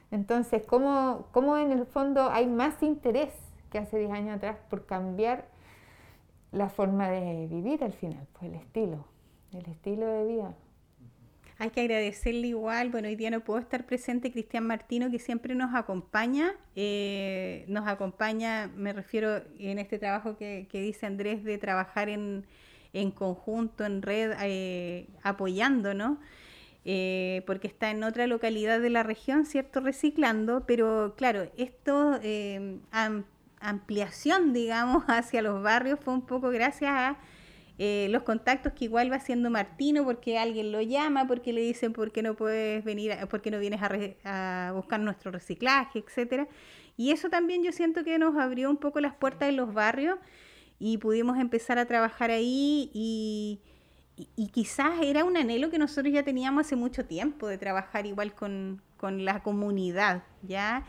Entonces, 0.10 0.64
¿cómo, 0.66 1.28
¿cómo 1.34 1.56
en 1.56 1.72
el 1.72 1.86
fondo 1.86 2.32
hay 2.32 2.48
más 2.48 2.82
interés 2.82 3.49
que 3.70 3.78
hace 3.78 3.98
10 3.98 4.12
años 4.12 4.38
atrás 4.38 4.58
por 4.70 4.86
cambiar 4.86 5.48
la 6.52 6.70
forma 6.70 7.10
de 7.10 7.48
vivir 7.48 7.84
al 7.84 7.94
final, 7.94 8.28
pues 8.34 8.52
el 8.52 8.56
estilo, 8.56 9.06
el 9.54 9.66
estilo 9.68 10.08
de 10.08 10.26
vida. 10.26 10.56
Hay 11.62 11.72
que 11.72 11.82
agradecerle 11.82 12.48
igual, 12.48 12.90
bueno, 12.90 13.10
hoy 13.10 13.18
día 13.18 13.30
no 13.30 13.42
puedo 13.42 13.60
estar 13.60 13.86
presente 13.86 14.32
Cristian 14.32 14.66
Martino, 14.66 15.12
que 15.12 15.20
siempre 15.20 15.56
nos 15.56 15.76
acompaña, 15.76 16.54
eh, 16.76 17.66
nos 17.68 17.86
acompaña, 17.86 18.72
me 18.76 18.94
refiero 18.94 19.42
en 19.60 19.78
este 19.78 20.00
trabajo 20.00 20.38
que, 20.38 20.68
dice 20.72 21.06
Andrés, 21.06 21.44
de 21.44 21.58
trabajar 21.58 22.08
en, 22.08 22.46
conjunto, 23.12 23.86
en 23.86 24.02
red, 24.02 24.32
eh, 24.42 25.08
apoyándonos, 25.22 26.18
eh, 26.86 27.44
porque 27.46 27.68
está 27.68 27.92
en 27.92 28.04
otra 28.04 28.26
localidad 28.26 28.80
de 28.80 28.90
la 28.90 29.04
región, 29.04 29.46
¿cierto? 29.46 29.82
Reciclando, 29.82 30.66
pero 30.66 31.14
claro, 31.18 31.52
esto 31.58 32.18
eh, 32.24 32.80
ampliación, 33.60 34.54
digamos, 34.54 35.04
hacia 35.08 35.42
los 35.42 35.62
barrios 35.62 36.00
fue 36.00 36.14
un 36.14 36.26
poco 36.26 36.50
gracias 36.50 36.92
a 36.92 37.18
eh, 37.82 38.08
los 38.10 38.24
contactos 38.24 38.74
que 38.74 38.86
igual 38.86 39.10
va 39.10 39.16
haciendo 39.16 39.50
Martino, 39.50 40.04
porque 40.04 40.38
alguien 40.38 40.74
lo 40.74 40.82
llama, 40.82 41.26
porque 41.28 41.54
le 41.54 41.62
dicen 41.62 41.94
por 41.94 42.12
qué 42.12 42.22
no 42.22 42.36
puedes 42.36 42.84
venir, 42.84 43.16
por 43.30 43.42
qué 43.42 43.52
no 43.52 43.60
vienes 43.60 43.80
a, 44.26 44.74
buscar 44.76 45.00
nuestro 45.00 45.32
reciclaje, 45.32 46.00
etcétera. 46.00 46.50
Y 46.98 47.12
eso 47.12 47.30
también 47.30 47.64
yo 47.64 47.72
siento 47.72 48.04
que 48.04 48.20
nos 48.20 48.36
abrió 48.36 48.70
un 48.70 48.76
poco 48.76 49.00
las 49.00 49.16
puertas 49.16 49.48
de 49.48 49.54
los 49.54 49.74
barrios 49.74 50.20
y 50.78 50.98
pudimos 50.98 51.38
empezar 51.38 51.80
a 51.80 51.86
trabajar 51.86 52.32
ahí 52.32 52.92
y, 52.94 53.62
quizás 54.52 55.02
era 55.02 55.24
un 55.24 55.38
anhelo 55.38 55.70
que 55.70 55.78
nosotros 55.78 56.14
ya 56.14 56.24
teníamos 56.24 56.66
hace 56.66 56.76
mucho 56.76 57.06
tiempo 57.06 57.48
de 57.48 57.58
trabajar 57.58 58.06
igual 58.06 58.34
con, 58.34 58.82
con 58.98 59.24
la 59.24 59.42
comunidad, 59.42 60.24
¿ya? 60.42 60.86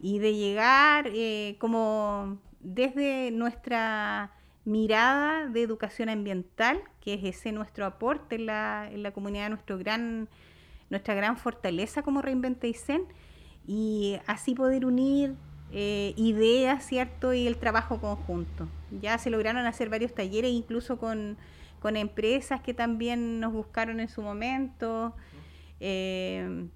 Y 0.00 0.18
de 0.18 0.34
llegar 0.34 1.10
eh, 1.12 1.56
como 1.58 2.38
desde 2.60 3.30
nuestra 3.30 4.32
mirada 4.64 5.46
de 5.46 5.62
educación 5.62 6.08
ambiental, 6.08 6.82
que 7.00 7.14
es 7.14 7.24
ese 7.24 7.52
nuestro 7.52 7.86
aporte 7.86 8.36
en 8.36 8.46
la, 8.46 8.88
en 8.90 9.02
la 9.02 9.12
comunidad, 9.12 9.50
nuestro 9.50 9.78
gran, 9.78 10.28
nuestra 10.88 11.14
gran 11.14 11.36
fortaleza 11.36 12.02
como 12.02 12.22
Reinventa 12.22 12.66
y 13.66 14.18
así 14.26 14.54
poder 14.54 14.84
unir 14.86 15.34
eh, 15.72 16.14
ideas, 16.16 16.84
¿cierto? 16.84 17.32
Y 17.32 17.46
el 17.46 17.56
trabajo 17.56 18.00
conjunto. 18.00 18.68
Ya 19.00 19.18
se 19.18 19.30
lograron 19.30 19.66
hacer 19.66 19.88
varios 19.88 20.14
talleres, 20.14 20.50
incluso 20.50 20.98
con, 20.98 21.36
con 21.80 21.96
empresas 21.96 22.60
que 22.60 22.74
también 22.74 23.38
nos 23.38 23.52
buscaron 23.52 24.00
en 24.00 24.08
su 24.08 24.22
momento. 24.22 25.14
Eh, 25.78 26.66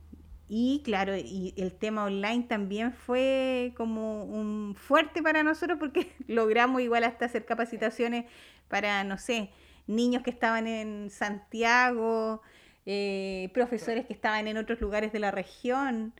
y 0.48 0.82
claro, 0.84 1.16
y 1.16 1.54
el 1.56 1.72
tema 1.72 2.04
online 2.04 2.44
también 2.44 2.92
fue 2.92 3.72
como 3.76 4.24
un 4.24 4.74
fuerte 4.76 5.22
para 5.22 5.42
nosotros 5.42 5.78
porque 5.78 6.12
logramos 6.28 6.82
igual 6.82 7.04
hasta 7.04 7.24
hacer 7.26 7.46
capacitaciones 7.46 8.26
para, 8.68 9.04
no 9.04 9.16
sé, 9.18 9.50
niños 9.86 10.22
que 10.22 10.30
estaban 10.30 10.66
en 10.66 11.10
Santiago, 11.10 12.42
eh, 12.84 13.50
profesores 13.54 14.06
que 14.06 14.12
estaban 14.12 14.46
en 14.46 14.58
otros 14.58 14.80
lugares 14.80 15.12
de 15.12 15.18
la 15.18 15.30
región. 15.30 16.12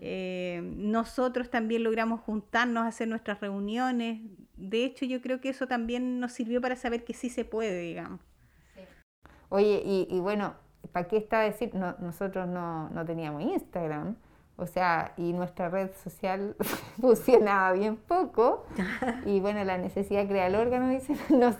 Eh, 0.00 0.60
nosotros 0.76 1.48
también 1.48 1.84
logramos 1.84 2.20
juntarnos, 2.20 2.86
hacer 2.86 3.08
nuestras 3.08 3.40
reuniones. 3.40 4.20
De 4.56 4.84
hecho, 4.84 5.06
yo 5.06 5.22
creo 5.22 5.40
que 5.40 5.48
eso 5.48 5.66
también 5.66 6.20
nos 6.20 6.32
sirvió 6.32 6.60
para 6.60 6.76
saber 6.76 7.04
que 7.04 7.14
sí 7.14 7.30
se 7.30 7.44
puede, 7.44 7.80
digamos. 7.80 8.20
Oye, 9.48 9.82
y, 9.84 10.08
y 10.10 10.18
bueno, 10.20 10.54
¿para 10.90 11.06
qué 11.06 11.16
está 11.16 11.40
decir? 11.40 11.74
nosotros 11.74 12.48
no, 12.48 12.90
teníamos 13.06 13.42
Instagram, 13.42 14.16
o 14.56 14.66
sea, 14.66 15.12
y 15.16 15.32
nuestra 15.32 15.68
red 15.68 15.90
social 16.02 16.56
funcionaba 17.00 17.72
bien 17.72 17.96
poco, 17.96 18.66
y 19.26 19.40
bueno, 19.40 19.62
la 19.64 19.78
necesidad 19.78 20.26
crea 20.26 20.46
el 20.46 20.54
órgano, 20.54 20.88
dicen, 20.88 21.16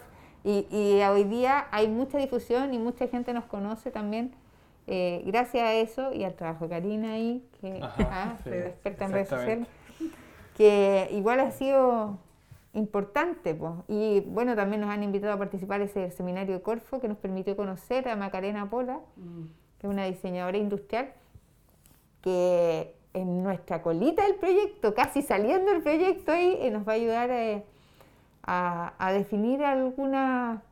y, 0.45 0.67
y, 0.71 1.03
hoy 1.03 1.25
día 1.25 1.67
hay 1.71 1.89
mucha 1.89 2.19
difusión 2.19 2.75
y 2.75 2.79
mucha 2.79 3.07
gente 3.09 3.33
nos 3.33 3.45
conoce 3.45 3.91
también. 3.91 4.35
Eh, 4.89 5.23
gracias 5.27 5.63
a 5.63 5.75
eso 5.75 6.13
y 6.13 6.25
al 6.25 6.35
trabajo 6.35 6.65
de 6.65 6.71
Karina 6.71 7.13
ahí, 7.13 7.47
que 7.61 7.81
ah, 7.83 8.37
experta 8.45 9.05
en 9.05 9.13
redes 9.13 9.29
sociales, 9.29 9.69
que 10.57 11.09
igual 11.13 11.39
ha 11.39 11.53
sido 11.53 12.19
importante. 12.75 13.55
Pues. 13.55 13.73
Y 13.89 14.21
bueno, 14.21 14.57
también 14.57 14.81
nos 14.81 14.91
han 14.91 15.03
invitado 15.03 15.33
a 15.33 15.39
participar 15.39 15.81
ese 15.81 16.11
seminario 16.11 16.55
de 16.55 16.63
Corfo 16.63 17.01
que 17.01 17.09
nos 17.09 17.19
permitió 17.19 17.57
conocer 17.57 18.09
a 18.09 18.17
Macarena 18.17 18.69
Pola, 18.69 19.01
mm. 19.17 19.43
que 19.79 19.87
es 19.87 19.93
una 19.93 20.07
diseñadora 20.07 20.59
industrial, 20.59 21.13
que 22.21 22.95
en 23.15 23.43
nuestra 23.43 23.83
colita 23.83 24.25
del 24.25 24.37
proyecto, 24.37 24.95
casi 24.95 25.23
saliendo 25.23 25.71
del 25.71 25.83
proyecto 25.83 26.33
ahí, 26.33 26.57
eh, 26.61 26.71
nos 26.71 26.87
va 26.87 26.93
a 26.93 26.95
ayudar 26.95 27.31
eh, 27.31 27.65
a, 28.43 29.13
definir 29.13 29.63
alguna... 29.65 30.63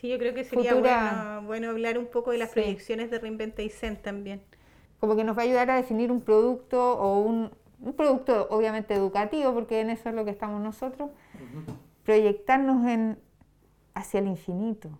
Sí, 0.00 0.08
yo 0.08 0.18
creo 0.18 0.34
que 0.34 0.44
sería 0.44 0.74
bueno, 0.74 1.42
bueno, 1.46 1.70
hablar 1.70 1.98
un 1.98 2.06
poco 2.06 2.32
de 2.32 2.38
las 2.38 2.50
proyecciones 2.50 3.10
de 3.10 3.18
Reinventa 3.18 3.62
y 3.62 3.70
Zen 3.70 3.96
también. 3.96 4.42
Como 5.00 5.16
que 5.16 5.24
nos 5.24 5.36
va 5.36 5.42
a 5.42 5.44
ayudar 5.44 5.70
a 5.70 5.76
definir 5.76 6.10
un 6.10 6.20
producto 6.20 6.98
o 6.98 7.20
un, 7.20 7.50
un 7.80 7.92
producto 7.94 8.48
obviamente 8.50 8.92
educativo, 8.94 9.54
porque 9.54 9.80
en 9.80 9.90
eso 9.90 10.08
es 10.08 10.14
lo 10.14 10.24
que 10.24 10.30
estamos 10.30 10.60
nosotros, 10.60 11.10
proyectarnos 12.04 12.86
en, 12.86 13.18
hacia 13.94 14.20
el 14.20 14.28
infinito. 14.28 14.90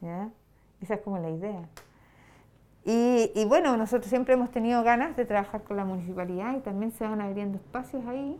¿ya? 0.00 0.30
Esa 0.80 0.94
es 0.94 1.00
como 1.00 1.18
la 1.18 1.30
idea. 1.30 1.68
Y, 2.84 3.30
y, 3.34 3.44
bueno, 3.46 3.76
nosotros 3.76 4.08
siempre 4.08 4.34
hemos 4.34 4.50
tenido 4.50 4.82
ganas 4.82 5.16
de 5.16 5.24
trabajar 5.24 5.64
con 5.64 5.76
la 5.78 5.84
municipalidad 5.84 6.54
y 6.56 6.60
también 6.60 6.92
se 6.92 7.04
van 7.04 7.20
abriendo 7.20 7.56
espacios 7.56 8.04
ahí. 8.06 8.38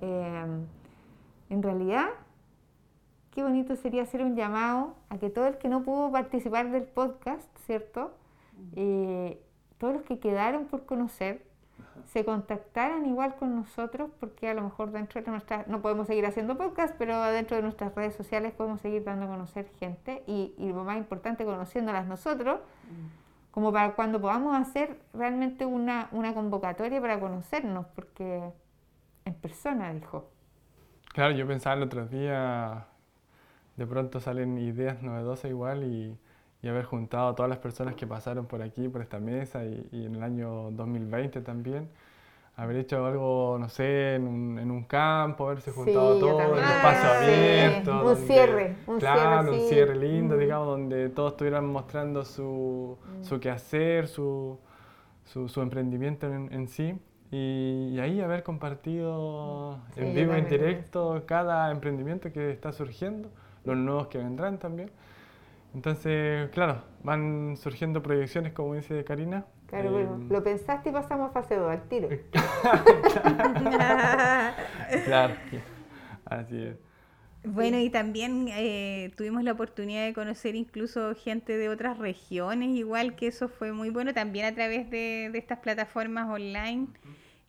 Eh, 0.00 0.46
en 1.50 1.62
realidad, 1.62 2.06
qué 3.32 3.42
bonito 3.42 3.76
sería 3.76 4.02
hacer 4.02 4.22
un 4.22 4.34
llamado 4.34 4.94
a 5.08 5.18
que 5.18 5.30
todo 5.30 5.46
el 5.46 5.58
que 5.58 5.68
no 5.68 5.82
pudo 5.82 6.10
participar 6.10 6.70
del 6.70 6.84
podcast, 6.84 7.48
¿cierto? 7.66 8.14
Eh, 8.74 9.40
todos 9.78 9.94
los 9.94 10.02
que 10.04 10.18
quedaron 10.18 10.66
por 10.66 10.86
conocer, 10.86 11.45
se 12.06 12.24
contactaran 12.24 13.06
igual 13.06 13.36
con 13.36 13.54
nosotros, 13.56 14.10
porque 14.20 14.48
a 14.48 14.54
lo 14.54 14.62
mejor 14.62 14.90
dentro 14.92 15.22
de 15.22 15.30
nuestras, 15.30 15.66
no 15.68 15.82
podemos 15.82 16.06
seguir 16.06 16.26
haciendo 16.26 16.56
podcast, 16.56 16.94
pero 16.98 17.20
dentro 17.24 17.56
de 17.56 17.62
nuestras 17.62 17.94
redes 17.94 18.14
sociales 18.14 18.52
podemos 18.52 18.80
seguir 18.80 19.04
dando 19.04 19.26
a 19.26 19.28
conocer 19.28 19.68
gente 19.78 20.22
y, 20.26 20.54
y 20.58 20.68
lo 20.68 20.84
más 20.84 20.96
importante, 20.96 21.44
conociéndolas 21.44 22.06
nosotros 22.06 22.60
como 23.56 23.72
para 23.72 23.94
cuando 23.94 24.20
podamos 24.20 24.54
hacer 24.54 25.00
realmente 25.14 25.64
una, 25.64 26.10
una 26.12 26.34
convocatoria 26.34 27.00
para 27.00 27.18
conocernos, 27.18 27.86
porque 27.94 28.52
en 29.24 29.34
persona, 29.34 29.94
dijo. 29.94 30.30
Claro, 31.14 31.32
yo 31.34 31.46
pensaba 31.46 31.74
el 31.76 31.84
otro 31.84 32.06
día, 32.06 32.86
de 33.76 33.86
pronto 33.86 34.20
salen 34.20 34.58
ideas 34.58 35.02
novedosas 35.02 35.50
igual 35.50 35.84
y, 35.84 36.18
y 36.66 36.68
haber 36.68 36.84
juntado 36.84 37.28
a 37.28 37.34
todas 37.36 37.48
las 37.48 37.58
personas 37.58 37.94
que 37.94 38.06
pasaron 38.08 38.46
por 38.46 38.60
aquí, 38.60 38.88
por 38.88 39.00
esta 39.00 39.20
mesa 39.20 39.64
y, 39.64 39.86
y 39.92 40.06
en 40.06 40.16
el 40.16 40.22
año 40.24 40.72
2020 40.72 41.40
también 41.42 41.88
haber 42.56 42.76
hecho 42.78 43.04
algo, 43.06 43.56
no 43.60 43.68
sé, 43.68 44.14
en 44.14 44.26
un, 44.26 44.58
en 44.58 44.70
un 44.70 44.84
campo, 44.84 45.46
haberse 45.46 45.70
juntado 45.70 46.14
Sí, 46.14 46.20
yo 46.20 46.26
todo, 46.28 46.40
en 46.40 46.50
un 46.52 46.58
espacio 46.58 47.08
Ah, 47.08 47.20
sí. 47.20 47.78
Un 47.78 47.84
donde- 47.84 48.26
cierre, 48.26 48.76
un 48.86 48.98
claro, 48.98 49.20
cierre, 49.42 49.50
un 49.50 49.60
sí. 49.60 49.68
cierre 49.68 49.96
lindo, 49.96 50.36
Mm. 50.36 50.38
digamos, 50.38 50.66
donde 50.66 51.08
todos 51.10 51.32
estuvieran 51.32 51.66
mostrando 51.66 52.24
su, 52.24 52.96
su 53.20 53.38
quehacer, 53.40 54.08
su, 54.08 54.58
su, 55.24 55.48
su 55.48 55.60
emprendimiento 55.60 56.26
en, 56.32 56.50
en 56.52 56.66
sí. 56.66 56.98
Y, 57.30 57.90
y 57.92 58.00
ahí 58.00 58.20
haber 58.22 58.42
compartido 58.42 59.78
Sí, 59.94 60.00
en 60.00 60.14
vivo, 60.14 60.32
en 60.34 60.48
directo, 60.48 61.22
cada 61.26 61.70
emprendimiento 61.70 62.32
que 62.32 62.50
está 62.50 62.72
surgiendo, 62.72 63.28
los 63.64 63.76
nuevos 63.76 64.06
que 64.06 64.18
vendrán 64.18 64.58
también. 64.58 64.90
Entonces, 65.76 66.48
claro, 66.52 66.82
van 67.02 67.58
surgiendo 67.58 68.02
proyecciones, 68.02 68.54
como 68.54 68.72
dice 68.72 69.04
Karina. 69.04 69.44
Claro, 69.66 69.88
eh, 69.88 70.06
bueno, 70.06 70.26
lo 70.30 70.42
pensaste 70.42 70.88
y 70.88 70.92
pasamos 70.92 71.28
a 71.28 71.32
fase 71.34 71.56
2 71.56 71.70
al 71.70 71.86
tiro. 71.86 72.08
Claro, 75.04 75.34
así 76.24 76.62
es. 76.62 76.76
Bueno, 77.44 77.78
y 77.78 77.90
también 77.90 78.48
eh, 78.48 79.12
tuvimos 79.18 79.44
la 79.44 79.52
oportunidad 79.52 80.06
de 80.06 80.14
conocer 80.14 80.54
incluso 80.54 81.14
gente 81.14 81.58
de 81.58 81.68
otras 81.68 81.98
regiones, 81.98 82.70
igual 82.70 83.14
que 83.14 83.26
eso 83.26 83.48
fue 83.48 83.72
muy 83.72 83.90
bueno, 83.90 84.14
también 84.14 84.46
a 84.46 84.54
través 84.54 84.88
de, 84.88 85.28
de 85.30 85.38
estas 85.38 85.58
plataformas 85.58 86.26
online, 86.30 86.88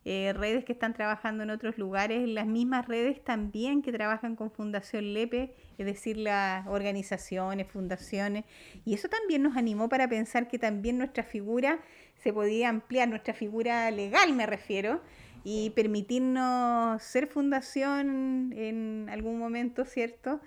eh, 0.09 0.31
redes 0.31 0.63
que 0.63 0.71
están 0.71 0.93
trabajando 0.93 1.43
en 1.43 1.49
otros 1.49 1.77
lugares, 1.77 2.25
las 2.29 2.47
mismas 2.47 2.87
redes 2.87 3.21
también 3.21 3.81
que 3.81 3.91
trabajan 3.91 4.37
con 4.37 4.51
Fundación 4.51 5.13
Lepe, 5.13 5.53
es 5.77 5.85
decir, 5.85 6.15
las 6.15 6.65
organizaciones, 6.65 7.67
fundaciones, 7.67 8.45
y 8.85 8.93
eso 8.93 9.09
también 9.09 9.43
nos 9.43 9.57
animó 9.57 9.89
para 9.89 10.07
pensar 10.07 10.47
que 10.47 10.57
también 10.59 10.97
nuestra 10.97 11.23
figura 11.23 11.79
se 12.15 12.31
podía 12.31 12.69
ampliar, 12.69 13.09
nuestra 13.09 13.33
figura 13.33 13.91
legal 13.91 14.31
me 14.31 14.45
refiero, 14.45 15.01
y 15.43 15.71
permitirnos 15.71 17.03
ser 17.03 17.27
fundación 17.27 18.53
en 18.55 19.09
algún 19.11 19.37
momento, 19.37 19.83
¿cierto? 19.83 20.39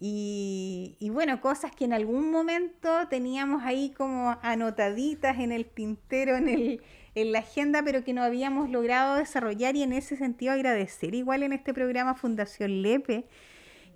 Y, 0.00 0.96
y 1.00 1.10
bueno, 1.10 1.42
cosas 1.42 1.70
que 1.74 1.84
en 1.84 1.92
algún 1.92 2.30
momento 2.30 3.08
teníamos 3.08 3.62
ahí 3.62 3.90
como 3.90 4.38
anotaditas 4.40 5.38
en 5.38 5.52
el 5.52 5.66
tintero, 5.66 6.36
en, 6.36 6.48
el, 6.48 6.82
en 7.16 7.32
la 7.32 7.38
agenda, 7.40 7.82
pero 7.82 8.04
que 8.04 8.12
no 8.12 8.22
habíamos 8.22 8.68
logrado 8.70 9.16
desarrollar 9.16 9.74
y 9.74 9.82
en 9.82 9.92
ese 9.94 10.16
sentido 10.16 10.52
agradecer 10.52 11.14
igual 11.14 11.42
en 11.42 11.52
este 11.54 11.72
programa 11.74 12.14
Fundación 12.14 12.82
Lepe, 12.82 13.26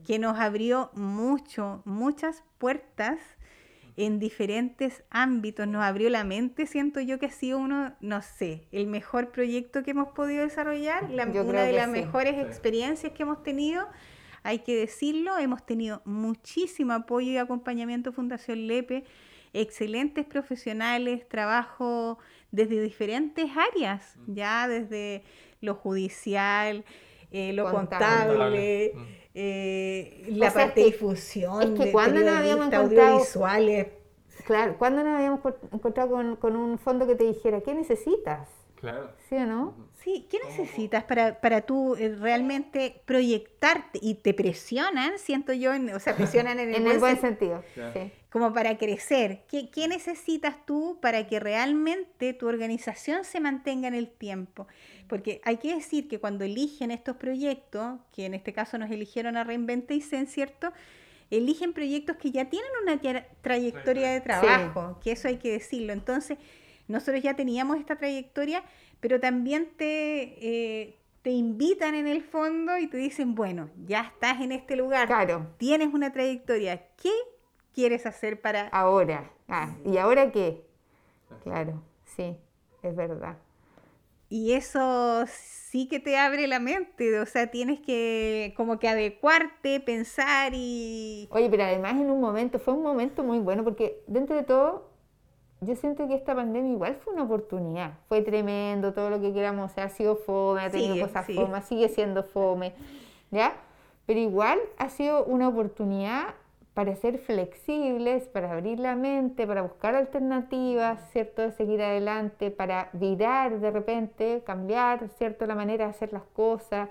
que 0.07 0.19
nos 0.19 0.39
abrió 0.39 0.91
mucho, 0.95 1.83
muchas 1.85 2.43
puertas 2.57 3.19
en 3.99 4.19
diferentes 4.19 5.05
ámbitos, 5.11 5.69
nos 5.69 5.85
abrió 5.85 6.09
la 6.09 6.25
mente, 6.25 6.65
siento 6.65 7.01
yo 7.01 7.19
que 7.19 7.27
ha 7.27 7.31
sido 7.31 7.59
uno, 7.59 7.93
no 8.01 8.23
sé, 8.23 8.67
el 8.73 8.87
mejor 8.87 9.31
proyecto 9.31 9.83
que 9.83 9.91
hemos 9.91 10.09
podido 10.13 10.43
desarrollar, 10.43 11.11
la- 11.11 11.27
una 11.27 11.63
de 11.65 11.75
las 11.75 11.87
sí. 11.87 11.93
mejores 11.93 12.39
experiencias 12.39 13.13
que 13.13 13.23
hemos 13.25 13.43
tenido, 13.43 13.87
hay 14.43 14.61
que 14.61 14.75
decirlo, 14.75 15.37
hemos 15.37 15.67
tenido 15.67 16.01
muchísimo 16.07 16.95
apoyo 16.95 17.31
y 17.31 17.37
acompañamiento 17.37 18.13
Fundación 18.13 18.67
Lepe, 18.67 19.05
excelentes 19.53 20.25
profesionales, 20.25 21.29
trabajo 21.29 22.19
desde 22.53 22.81
diferentes 22.83 23.47
áreas, 23.73 24.17
ya 24.27 24.67
desde 24.69 25.23
lo 25.61 25.75
judicial, 25.75 26.85
eh, 27.31 27.53
lo 27.53 27.71
Contable. 27.71 28.27
contable, 28.29 28.93
Mm. 28.95 29.03
eh, 29.35 30.25
la 30.31 30.49
O 30.49 30.51
sea, 30.51 30.65
parte 30.65 30.81
es 30.81 30.87
de 30.87 30.93
que- 30.93 30.99
difusión, 30.99 31.63
es 31.63 31.79
que 31.79 31.87
de 31.87 31.93
cuando 31.93 32.21
nos 32.21 32.35
habíamos 32.35 32.67
encontrado- 32.67 33.09
audiovisuales. 33.13 33.87
Claro, 34.47 34.77
¿cuándo 34.79 35.05
nos 35.05 35.15
habíamos 35.17 35.41
co- 35.41 35.57
encontrado 35.73 36.11
con, 36.11 36.37
con 36.37 36.57
un 36.57 36.79
fondo 36.79 37.07
que 37.07 37.15
te 37.15 37.25
dijera, 37.25 37.61
¿qué 37.61 37.75
necesitas? 37.75 38.49
Claro. 38.77 39.11
¿Sí 39.29 39.37
o 39.37 39.47
no? 39.47 39.75
Sí, 40.03 40.27
¿qué 40.31 40.39
necesitas 40.49 41.05
para, 41.05 41.41
para 41.41 41.61
tú 41.61 41.95
eh, 41.95 42.17
realmente 42.19 43.03
proyectarte? 43.05 43.99
Y 44.01 44.15
te 44.15 44.33
presionan, 44.33 45.19
siento 45.19 45.53
yo, 45.53 45.75
en- 45.75 45.95
o 45.95 46.01
sea, 46.01 46.17
presionan 46.17 46.59
en 46.59 46.69
el, 46.75 46.75
En 46.77 46.83
buen 46.85 46.95
el 46.95 47.01
buen 47.01 47.17
sen- 47.17 47.21
sentido. 47.21 47.63
Sí. 47.75 48.11
como 48.31 48.53
para 48.55 48.79
crecer. 48.79 49.43
¿Qué, 49.49 49.69
qué 49.71 49.89
necesitas 49.89 50.57
tú 50.65 50.99
para 51.03 51.27
que 51.27 51.39
realmente 51.39 52.33
tu 52.33 52.49
organización 52.49 53.25
se 53.25 53.41
mantenga 53.41 53.89
en 53.89 53.95
el 53.95 54.09
tiempo? 54.09 54.67
Porque 55.07 55.41
hay 55.45 55.59
que 55.59 55.75
decir 55.75 56.09
que 56.09 56.19
cuando 56.19 56.45
eligen 56.45 56.91
estos 56.93 57.17
proyectos, 57.17 57.99
que 58.15 58.25
en 58.27 58.35
este 58.35 58.53
caso 58.55 58.79
nos 58.79 58.91
eligieron 58.91 59.37
a 59.37 59.45
Reinventa 59.45 59.93
y 59.93 60.01
Zen, 60.01 60.27
¿cierto? 60.29 60.73
Eligen 61.31 61.73
proyectos 61.75 62.17
que 62.17 62.31
ya 62.31 62.47
tienen 62.49 62.71
una 62.83 63.01
tra- 63.01 63.27
trayectoria 63.43 64.13
de 64.13 64.21
trabajo, 64.21 64.99
que 65.03 65.13
eso 65.13 65.29
hay 65.29 65.37
que 65.37 65.53
decirlo. 65.53 65.93
Entonces, 65.93 66.39
nosotros 66.89 67.23
ya 67.23 67.35
teníamos 67.37 67.79
esta 67.79 67.97
trayectoria, 67.97 68.65
pero 69.01 69.21
también 69.21 69.71
te, 69.77 70.37
eh, 70.41 70.97
te 71.23 71.31
invitan 71.31 71.95
en 71.95 72.07
el 72.07 72.23
fondo 72.23 72.79
y 72.79 72.87
te 72.87 72.97
dicen, 72.97 73.35
bueno, 73.35 73.71
ya 73.87 74.03
estás 74.03 74.41
en 74.41 74.53
este 74.53 74.77
lugar, 74.77 75.07
Claro, 75.07 75.49
tienes 75.59 75.93
una 75.93 76.13
trayectoria, 76.13 76.87
¿qué 77.03 77.13
quieres 77.75 78.07
hacer 78.07 78.41
para... 78.41 78.69
ahora. 78.69 79.31
Ah, 79.49 79.75
¿Y 79.85 79.97
ahora 79.97 80.31
qué? 80.31 80.65
Claro, 81.43 81.83
sí, 82.05 82.37
es 82.83 82.97
verdad. 82.97 83.37
Y 84.33 84.53
eso 84.53 85.25
sí 85.27 85.89
que 85.89 85.99
te 85.99 86.17
abre 86.17 86.47
la 86.47 86.61
mente, 86.61 87.19
o 87.19 87.27
sea, 87.27 87.49
tienes 87.51 87.81
que 87.81 88.55
como 88.57 88.79
que 88.79 88.89
adecuarte, 88.89 89.81
pensar 89.81 90.53
y... 90.55 91.29
Oye, 91.33 91.51
pero 91.51 91.65
además 91.65 91.95
en 91.95 92.11
un 92.11 92.21
momento, 92.21 92.61
fue 92.61 92.75
un 92.75 92.83
momento 92.83 93.25
muy 93.25 93.41
bueno 93.41 93.65
porque 93.65 94.05
dentro 94.07 94.37
de 94.37 94.45
todo, 94.45 94.90
yo 95.61 95.77
siento 95.77 96.09
que 96.09 96.15
esta 96.15 96.35
pandemia 96.35 96.73
igual 96.73 96.97
fue 96.97 97.13
una 97.13 97.25
oportunidad. 97.25 97.93
Fue 98.09 98.23
tremendo, 98.23 98.93
todo 98.93 99.11
lo 99.11 99.21
que 99.21 99.33
queramos, 99.33 99.71
o 99.71 99.75
sea, 99.75 99.85
ha 99.85 99.89
sido 99.91 100.17
fome, 100.17 100.63
ha 100.63 100.71
tenido 100.71 100.95
Sigue, 100.95 101.07
cosas 101.07 101.27
sí. 101.27 101.35
fome, 101.35 101.63
sigue 101.63 101.89
siendo 101.89 102.23
fome, 102.23 102.73
¿ya? 103.31 103.55
Pero 104.07 104.21
igual 104.21 104.59
ha 104.79 104.89
sido 104.89 105.25
una 105.25 105.49
oportunidad 105.49 106.35
para 106.73 106.95
ser 106.97 107.19
flexibles, 107.19 108.29
para 108.29 108.53
abrir 108.53 108.79
la 108.79 108.97
mente, 108.97 109.47
para 109.47 109.63
buscar 109.63 109.95
alternativas, 109.95 110.99
¿cierto? 111.13 111.43
De 111.43 111.53
seguir 111.53 111.83
adelante, 111.83 112.51
para 112.51 112.89
virar 112.95 113.61
de 113.61 113.71
repente, 113.71 114.43
cambiar, 114.47 115.09
¿cierto? 115.19 115.47
La 115.47 115.55
manera 115.55 115.85
de 115.85 115.91
hacer 115.91 116.13
las 116.13 116.23
cosas 116.33 116.89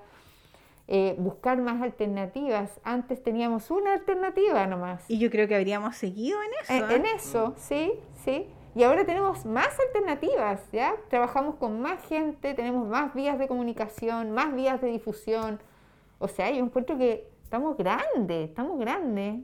eh, 0.91 1.15
buscar 1.19 1.61
más 1.61 1.83
alternativas. 1.83 2.79
Antes 2.83 3.21
teníamos 3.21 3.69
una 3.69 3.93
alternativa 3.93 4.65
nomás. 4.65 5.07
Y 5.07 5.19
yo 5.19 5.29
creo 5.29 5.47
que 5.47 5.55
habríamos 5.55 5.95
seguido 5.95 6.39
en 6.41 6.49
eso. 6.61 6.73
En, 6.73 6.91
en 6.91 7.05
¿eh? 7.05 7.09
eso, 7.15 7.53
sí, 7.57 7.93
sí. 8.25 8.47
Y 8.79 8.83
ahora 8.83 9.05
tenemos 9.05 9.45
más 9.45 9.77
alternativas, 9.77 10.61
¿ya? 10.71 10.95
Trabajamos 11.09 11.55
con 11.55 11.81
más 11.81 12.01
gente, 12.07 12.53
tenemos 12.53 12.87
más 12.87 13.13
vías 13.13 13.37
de 13.37 13.45
comunicación, 13.45 14.31
más 14.31 14.55
vías 14.55 14.79
de 14.79 14.87
difusión. 14.87 15.59
O 16.17 16.29
sea, 16.29 16.49
yo 16.49 16.63
encuentro 16.63 16.97
que 16.97 17.27
estamos 17.43 17.75
grandes, 17.75 18.47
estamos 18.47 18.79
grandes. 18.79 19.41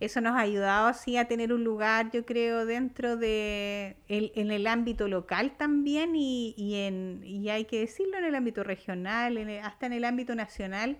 Eso 0.00 0.20
nos 0.20 0.34
ha 0.34 0.40
ayudado 0.40 0.88
así 0.88 1.16
a 1.16 1.28
tener 1.28 1.52
un 1.52 1.62
lugar, 1.62 2.10
yo 2.10 2.26
creo, 2.26 2.66
dentro 2.66 3.16
de 3.16 3.96
el, 4.08 4.32
en 4.34 4.50
el 4.50 4.66
ámbito 4.66 5.06
local 5.06 5.52
también 5.56 6.16
y, 6.16 6.52
y 6.56 6.80
en 6.80 7.22
y 7.24 7.50
hay 7.50 7.64
que 7.64 7.78
decirlo 7.78 8.18
en 8.18 8.24
el 8.24 8.34
ámbito 8.34 8.64
regional, 8.64 9.38
hasta 9.62 9.86
en 9.86 9.92
el 9.92 10.04
ámbito 10.04 10.34
nacional, 10.34 10.96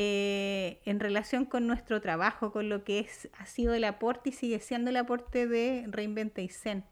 eh, 0.00 0.78
en 0.84 1.00
relación 1.00 1.44
con 1.44 1.66
nuestro 1.66 2.00
trabajo, 2.00 2.52
con 2.52 2.68
lo 2.68 2.84
que 2.84 3.00
es 3.00 3.28
ha 3.36 3.46
sido 3.46 3.74
el 3.74 3.82
aporte 3.82 4.28
y 4.28 4.32
sigue 4.32 4.60
siendo 4.60 4.90
el 4.90 4.96
aporte 4.96 5.48
de 5.48 5.86
Reinventa 5.88 6.40
y 6.40 6.48
Zen. 6.50 6.84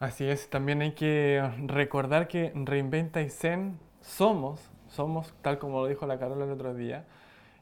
Así 0.00 0.24
es, 0.24 0.50
también 0.50 0.82
hay 0.82 0.94
que 0.94 1.40
recordar 1.64 2.26
que 2.26 2.50
Reinventa 2.56 3.22
y 3.22 3.30
Zen 3.30 3.78
somos, 4.00 4.68
somos, 4.88 5.32
tal 5.42 5.60
como 5.60 5.80
lo 5.80 5.86
dijo 5.86 6.08
la 6.08 6.18
Carola 6.18 6.44
el 6.44 6.50
otro 6.50 6.74
día, 6.74 7.04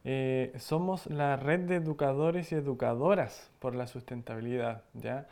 eh, 0.05 0.55
somos 0.57 1.05
la 1.09 1.37
red 1.37 1.61
de 1.61 1.75
educadores 1.75 2.51
y 2.53 2.55
educadoras 2.55 3.51
por 3.59 3.75
la 3.75 3.87
sustentabilidad, 3.87 4.85
¿ya? 4.95 5.29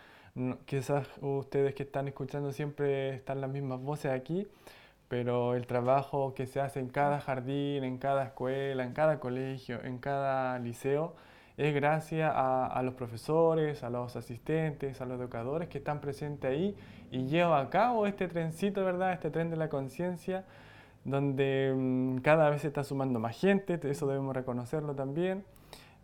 quizás 0.67 1.09
ustedes 1.23 1.75
que 1.75 1.85
están 1.85 2.09
escuchando 2.09 2.53
siempre 2.53 3.15
están 3.15 3.41
las 3.41 3.49
mismas 3.49 3.81
voces 3.81 4.13
aquí, 4.13 4.47
pero 5.09 5.55
el 5.55 5.67
trabajo 5.67 6.35
que 6.35 6.47
se 6.47 6.61
hace 6.61 6.81
en 6.81 6.89
cada 6.89 7.21
jardín, 7.21 7.85
en 7.85 7.99
cada 7.99 8.25
escuela, 8.25 8.85
en 8.85 8.93
cada 8.93 9.21
colegio, 9.21 9.83
en 9.85 9.99
cada 9.99 10.59
liceo, 10.59 11.15
es 11.57 11.73
gracias 11.73 12.33
a, 12.35 12.81
los 12.83 12.95
profesores, 12.95 13.85
a 13.85 13.91
los 13.91 14.17
asistentes, 14.17 15.01
a 15.01 15.07
los 15.07 15.21
educadores 15.21 15.69
que 15.69 15.79
están 15.79 16.01
presentes 16.01 16.51
ahí 16.51 16.77
y 17.13 17.27
llevan 17.27 17.67
a 17.67 17.71
cabo 17.71 18.07
este 18.07 18.27
trencito, 18.27 18.85
¿verdad? 18.85 19.13
Este 19.13 19.31
tren 19.31 19.51
de 19.51 19.57
la 19.57 19.69
conciencia, 19.69 20.45
donde 21.05 21.73
mm, 21.77 22.19
cada 22.19 22.51
vez 22.51 22.63
se 22.63 22.69
está 22.69 22.83
sumando 22.83 23.21
más 23.21 23.39
gente, 23.39 23.79
eso 23.85 24.09
debemos 24.09 24.35
reconocerlo 24.35 24.95
también, 24.95 25.45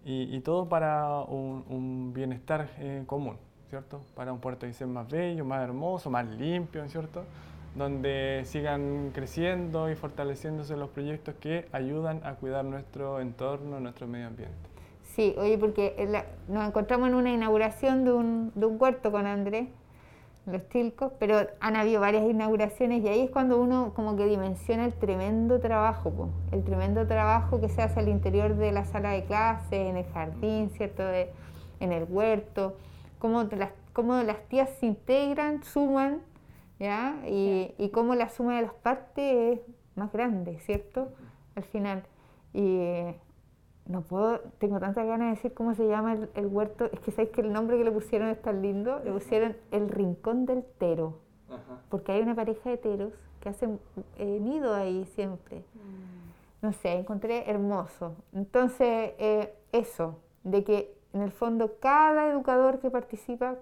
y, 0.03 0.41
todo 0.41 0.67
para 0.69 1.21
un, 1.21 2.13
bienestar 2.15 2.71
eh, 2.79 3.03
común, 3.07 3.37
¿cierto? 3.69 4.01
Para 4.15 4.33
un 4.33 4.41
puerto 4.41 4.71
ser 4.73 4.87
más 4.87 5.09
bello, 5.11 5.45
más 5.45 5.63
hermoso, 5.63 6.11
más 6.11 6.27
limpio, 6.27 6.89
¿cierto? 6.89 7.25
Donde 7.75 8.43
sigan 8.45 9.11
creciendo 9.15 9.91
y 9.91 9.95
fortaleciéndose 9.95 10.77
los 10.77 10.91
proyectos 10.91 11.35
que 11.41 11.67
ayudan 11.73 12.21
a 12.25 12.35
cuidar 12.35 12.65
nuestro 12.65 13.21
entorno, 13.21 13.81
nuestro 13.81 14.07
medio 14.07 14.27
ambiente. 14.27 14.57
Sí, 15.03 15.35
oye, 15.39 15.59
porque 15.59 15.95
nos 16.49 16.67
encontramos 16.67 17.09
en 17.09 17.15
una 17.15 17.33
inauguración 17.33 18.05
de 18.05 18.13
un, 18.13 18.53
de 18.55 18.67
un 18.67 18.77
huerto 18.81 19.11
con 19.11 19.27
Andrés, 19.27 19.69
los 20.47 20.69
Tilcos, 20.69 21.13
pero 21.19 21.47
han 21.61 21.77
habido 21.77 22.01
varias 22.01 22.25
inauguraciones 22.25 23.05
y 23.05 23.09
ahí 23.09 23.21
es 23.21 23.31
cuando 23.31 23.61
uno 23.61 23.93
como 23.95 24.17
que 24.17 24.27
dimensiona 24.27 24.85
el 24.87 24.95
tremendo 24.95 25.61
trabajo, 25.61 26.31
el 26.51 26.65
tremendo 26.65 27.07
trabajo 27.07 27.61
que 27.61 27.69
se 27.69 27.83
hace 27.83 28.01
al 28.01 28.09
interior 28.09 28.57
de 28.57 28.73
la 28.73 28.85
sala 28.85 29.11
de 29.11 29.25
clases, 29.25 29.73
en 29.73 29.97
el 29.97 30.07
jardín, 30.07 30.71
¿cierto? 30.71 31.03
en 31.81 31.93
el 31.93 32.05
huerto, 32.09 32.77
cómo 33.19 33.49
cómo 33.93 34.23
las 34.23 34.41
tías 34.49 34.71
se 34.79 34.87
integran, 34.87 35.63
suman 35.63 36.21
¿ya? 36.81 37.23
Y, 37.29 37.73
y 37.79 37.91
cómo 37.91 38.17
la 38.17 38.29
suma 38.29 38.57
de 38.57 38.63
las 38.63 38.75
partes 38.75 39.59
es 39.59 39.61
más 39.95 40.13
grande, 40.13 40.59
¿cierto? 40.61 41.13
Al 41.55 41.63
final. 41.63 42.03
Y 42.53 43.15
no 43.87 44.03
puedo, 44.03 44.41
tengo 44.59 44.79
tantas 44.81 45.07
ganas 45.07 45.29
de 45.29 45.35
decir 45.37 45.55
cómo 45.55 45.75
se 45.75 45.87
llama 45.87 46.17
el, 46.35 46.47
huerto, 46.47 46.89
es 46.93 47.01
que 47.01 47.11
sabéis 47.11 47.31
que 47.31 47.41
el 47.41 47.53
nombre 47.53 47.77
que 47.77 47.85
le 47.85 47.93
pusieron 47.93 48.29
es 48.29 48.41
tan 48.41 48.63
lindo, 48.63 49.01
le 49.05 49.13
pusieron 49.13 49.57
el 49.71 49.89
Rincón 49.89 50.47
del 50.47 50.65
Tero, 50.79 51.19
porque 51.89 52.13
hay 52.13 52.23
una 52.23 52.35
pareja 52.35 52.71
de 52.71 52.77
teros 52.77 53.13
que 53.41 53.49
hacen 53.49 53.81
eh, 54.19 54.39
nido 54.41 54.75
ahí 54.75 55.05
siempre. 55.15 55.59
Mm. 55.75 56.67
No 56.67 56.73
sé, 56.73 56.93
encontré 56.93 57.51
hermoso. 57.51 58.15
Entonces, 58.35 59.13
eh, 59.19 59.55
eso, 59.73 60.19
de 60.45 60.63
que 60.63 60.95
en 61.13 61.23
el 61.23 61.33
fondo 61.33 61.79
cada 61.81 62.29
educador 62.29 62.79
que 62.81 62.91
participa 62.91 63.57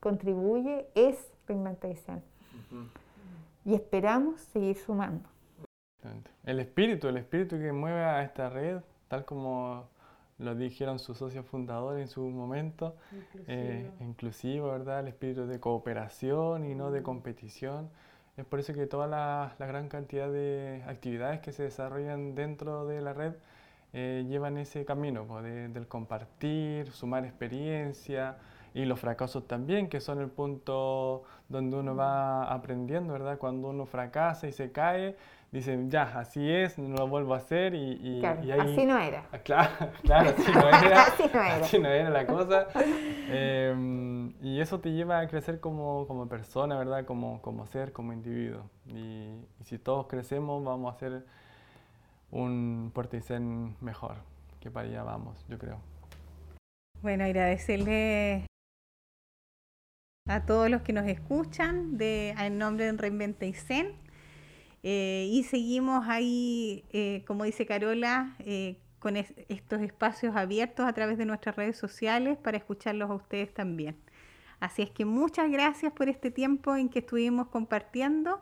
contribuye 0.00 0.88
es 0.94 1.16
Reinventation. 1.46 2.22
Y 3.64 3.74
esperamos 3.74 4.40
seguir 4.40 4.76
sumando. 4.76 5.28
El 6.44 6.60
espíritu, 6.60 7.08
el 7.08 7.18
espíritu 7.18 7.58
que 7.58 7.72
mueve 7.72 8.04
a 8.04 8.22
esta 8.22 8.48
red, 8.48 8.80
tal 9.08 9.24
como 9.24 9.88
lo 10.38 10.54
dijeron 10.54 10.98
sus 10.98 11.18
socios 11.18 11.44
fundadores 11.44 12.00
en 12.00 12.08
su 12.08 12.22
momento, 12.22 12.96
eh, 13.46 13.90
inclusivo, 14.00 14.70
¿verdad? 14.70 15.00
El 15.00 15.08
espíritu 15.08 15.46
de 15.46 15.60
cooperación 15.60 16.64
y 16.64 16.74
no 16.74 16.90
de 16.90 17.02
competición. 17.02 17.90
Es 18.36 18.46
por 18.46 18.58
eso 18.58 18.72
que 18.72 18.86
toda 18.86 19.06
la, 19.06 19.54
gran 19.58 19.88
cantidad 19.88 20.30
de 20.30 20.82
actividades 20.86 21.40
que 21.40 21.52
se 21.52 21.64
desarrollan 21.64 22.34
dentro 22.34 22.86
de 22.86 23.02
la 23.02 23.12
red 23.12 23.34
eh, 23.92 24.24
llevan 24.26 24.56
ese 24.56 24.86
camino 24.86 25.26
pues, 25.26 25.44
del 25.44 25.86
compartir, 25.86 26.90
sumar 26.90 27.26
experiencia, 27.26 28.38
y 28.74 28.84
los 28.84 29.00
fracasos 29.00 29.46
también, 29.46 29.88
que 29.88 30.00
son 30.00 30.20
el 30.20 30.28
punto 30.28 31.24
donde 31.48 31.76
uno 31.76 31.96
va 31.96 32.44
aprendiendo, 32.52 33.12
¿verdad? 33.12 33.38
Cuando 33.38 33.68
uno 33.68 33.86
fracasa 33.86 34.46
y 34.46 34.52
se 34.52 34.70
cae, 34.70 35.16
dicen, 35.50 35.90
ya, 35.90 36.02
así 36.18 36.48
es, 36.48 36.78
no 36.78 36.96
lo 36.96 37.08
vuelvo 37.08 37.34
a 37.34 37.38
hacer 37.38 37.74
y, 37.74 38.24
así 38.24 38.86
no 38.86 38.98
era. 38.98 39.24
Ah, 39.32 39.38
claro, 39.38 39.70
claro, 40.02 40.30
así 40.30 40.52
no 40.52 40.68
era. 40.68 41.02
así, 41.06 41.22
no 41.22 41.42
era. 41.42 41.56
así 41.56 41.78
no 41.78 41.88
era 41.88 42.10
la 42.10 42.26
cosa. 42.26 42.68
Em, 43.32 44.32
y 44.42 44.60
eso 44.60 44.80
te 44.80 44.90
lleva 44.90 45.20
a 45.20 45.28
crecer 45.28 45.60
como, 45.60 46.06
como 46.08 46.28
persona, 46.28 46.76
¿verdad? 46.76 47.04
Como, 47.04 47.40
como 47.42 47.66
ser, 47.66 47.92
como 47.92 48.12
individuo. 48.12 48.62
Y, 48.86 49.30
si 49.64 49.78
todos 49.78 50.06
crecemos, 50.06 50.64
vamos 50.64 50.94
a 50.94 50.98
ser 50.98 51.24
un 52.32 52.90
Puerto 52.94 53.16
mejor, 53.80 54.16
que 54.60 54.70
para 54.70 54.88
allá 54.88 55.02
vamos, 55.02 55.44
yo 55.48 55.58
creo. 55.58 55.78
Bueno, 57.02 57.24
agradecerle 57.24 58.46
a 60.30 60.46
todos 60.46 60.70
los 60.70 60.82
que 60.82 60.92
nos 60.92 61.06
escuchan 61.06 61.96
de, 61.98 62.30
en 62.30 62.58
nombre 62.58 62.84
de 62.84 62.92
Reinventa 62.92 63.46
y 63.46 63.52
Zen. 63.52 63.94
Eh, 64.82 65.28
y 65.30 65.42
seguimos 65.44 66.06
ahí, 66.08 66.84
eh, 66.92 67.24
como 67.26 67.44
dice 67.44 67.66
Carola, 67.66 68.36
eh, 68.38 68.78
con 68.98 69.16
estos 69.16 69.80
espacios 69.80 70.36
abiertos 70.36 70.86
a 70.86 70.92
través 70.92 71.18
de 71.18 71.26
nuestras 71.26 71.56
redes 71.56 71.76
sociales 71.76 72.38
para 72.38 72.56
escucharlos 72.56 73.10
a 73.10 73.14
ustedes 73.14 73.52
también. 73.52 73.96
Así 74.60 74.82
es 74.82 74.90
que 74.90 75.04
muchas 75.04 75.50
gracias 75.50 75.92
por 75.92 76.08
este 76.08 76.30
tiempo 76.30 76.76
en 76.76 76.90
que 76.90 77.00
estuvimos 77.00 77.48
compartiendo 77.48 78.40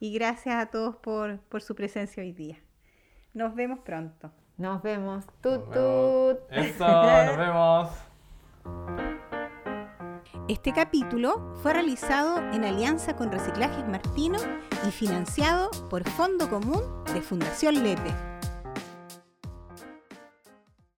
y 0.00 0.12
gracias 0.14 0.56
a 0.56 0.66
todos 0.66 0.96
por, 0.96 1.38
por 1.40 1.62
su 1.62 1.74
presencia 1.74 2.22
hoy 2.22 2.32
día. 2.32 2.58
Nos 3.34 3.54
vemos 3.54 3.78
pronto. 3.80 4.32
Nos 4.56 4.82
vemos. 4.82 5.26
Tut, 5.40 5.64
tut. 5.72 6.38
Eso, 6.50 6.86
nos 7.26 7.36
vemos. 7.36 9.19
Este 10.50 10.72
capítulo 10.72 11.54
fue 11.62 11.72
realizado 11.74 12.38
en 12.52 12.64
alianza 12.64 13.14
con 13.14 13.30
Reciclajes 13.30 13.86
Martino 13.86 14.36
y 14.84 14.90
financiado 14.90 15.70
por 15.88 16.02
Fondo 16.10 16.50
Común 16.50 16.82
de 17.14 17.22
Fundación 17.22 17.84
Lete. 17.84 18.29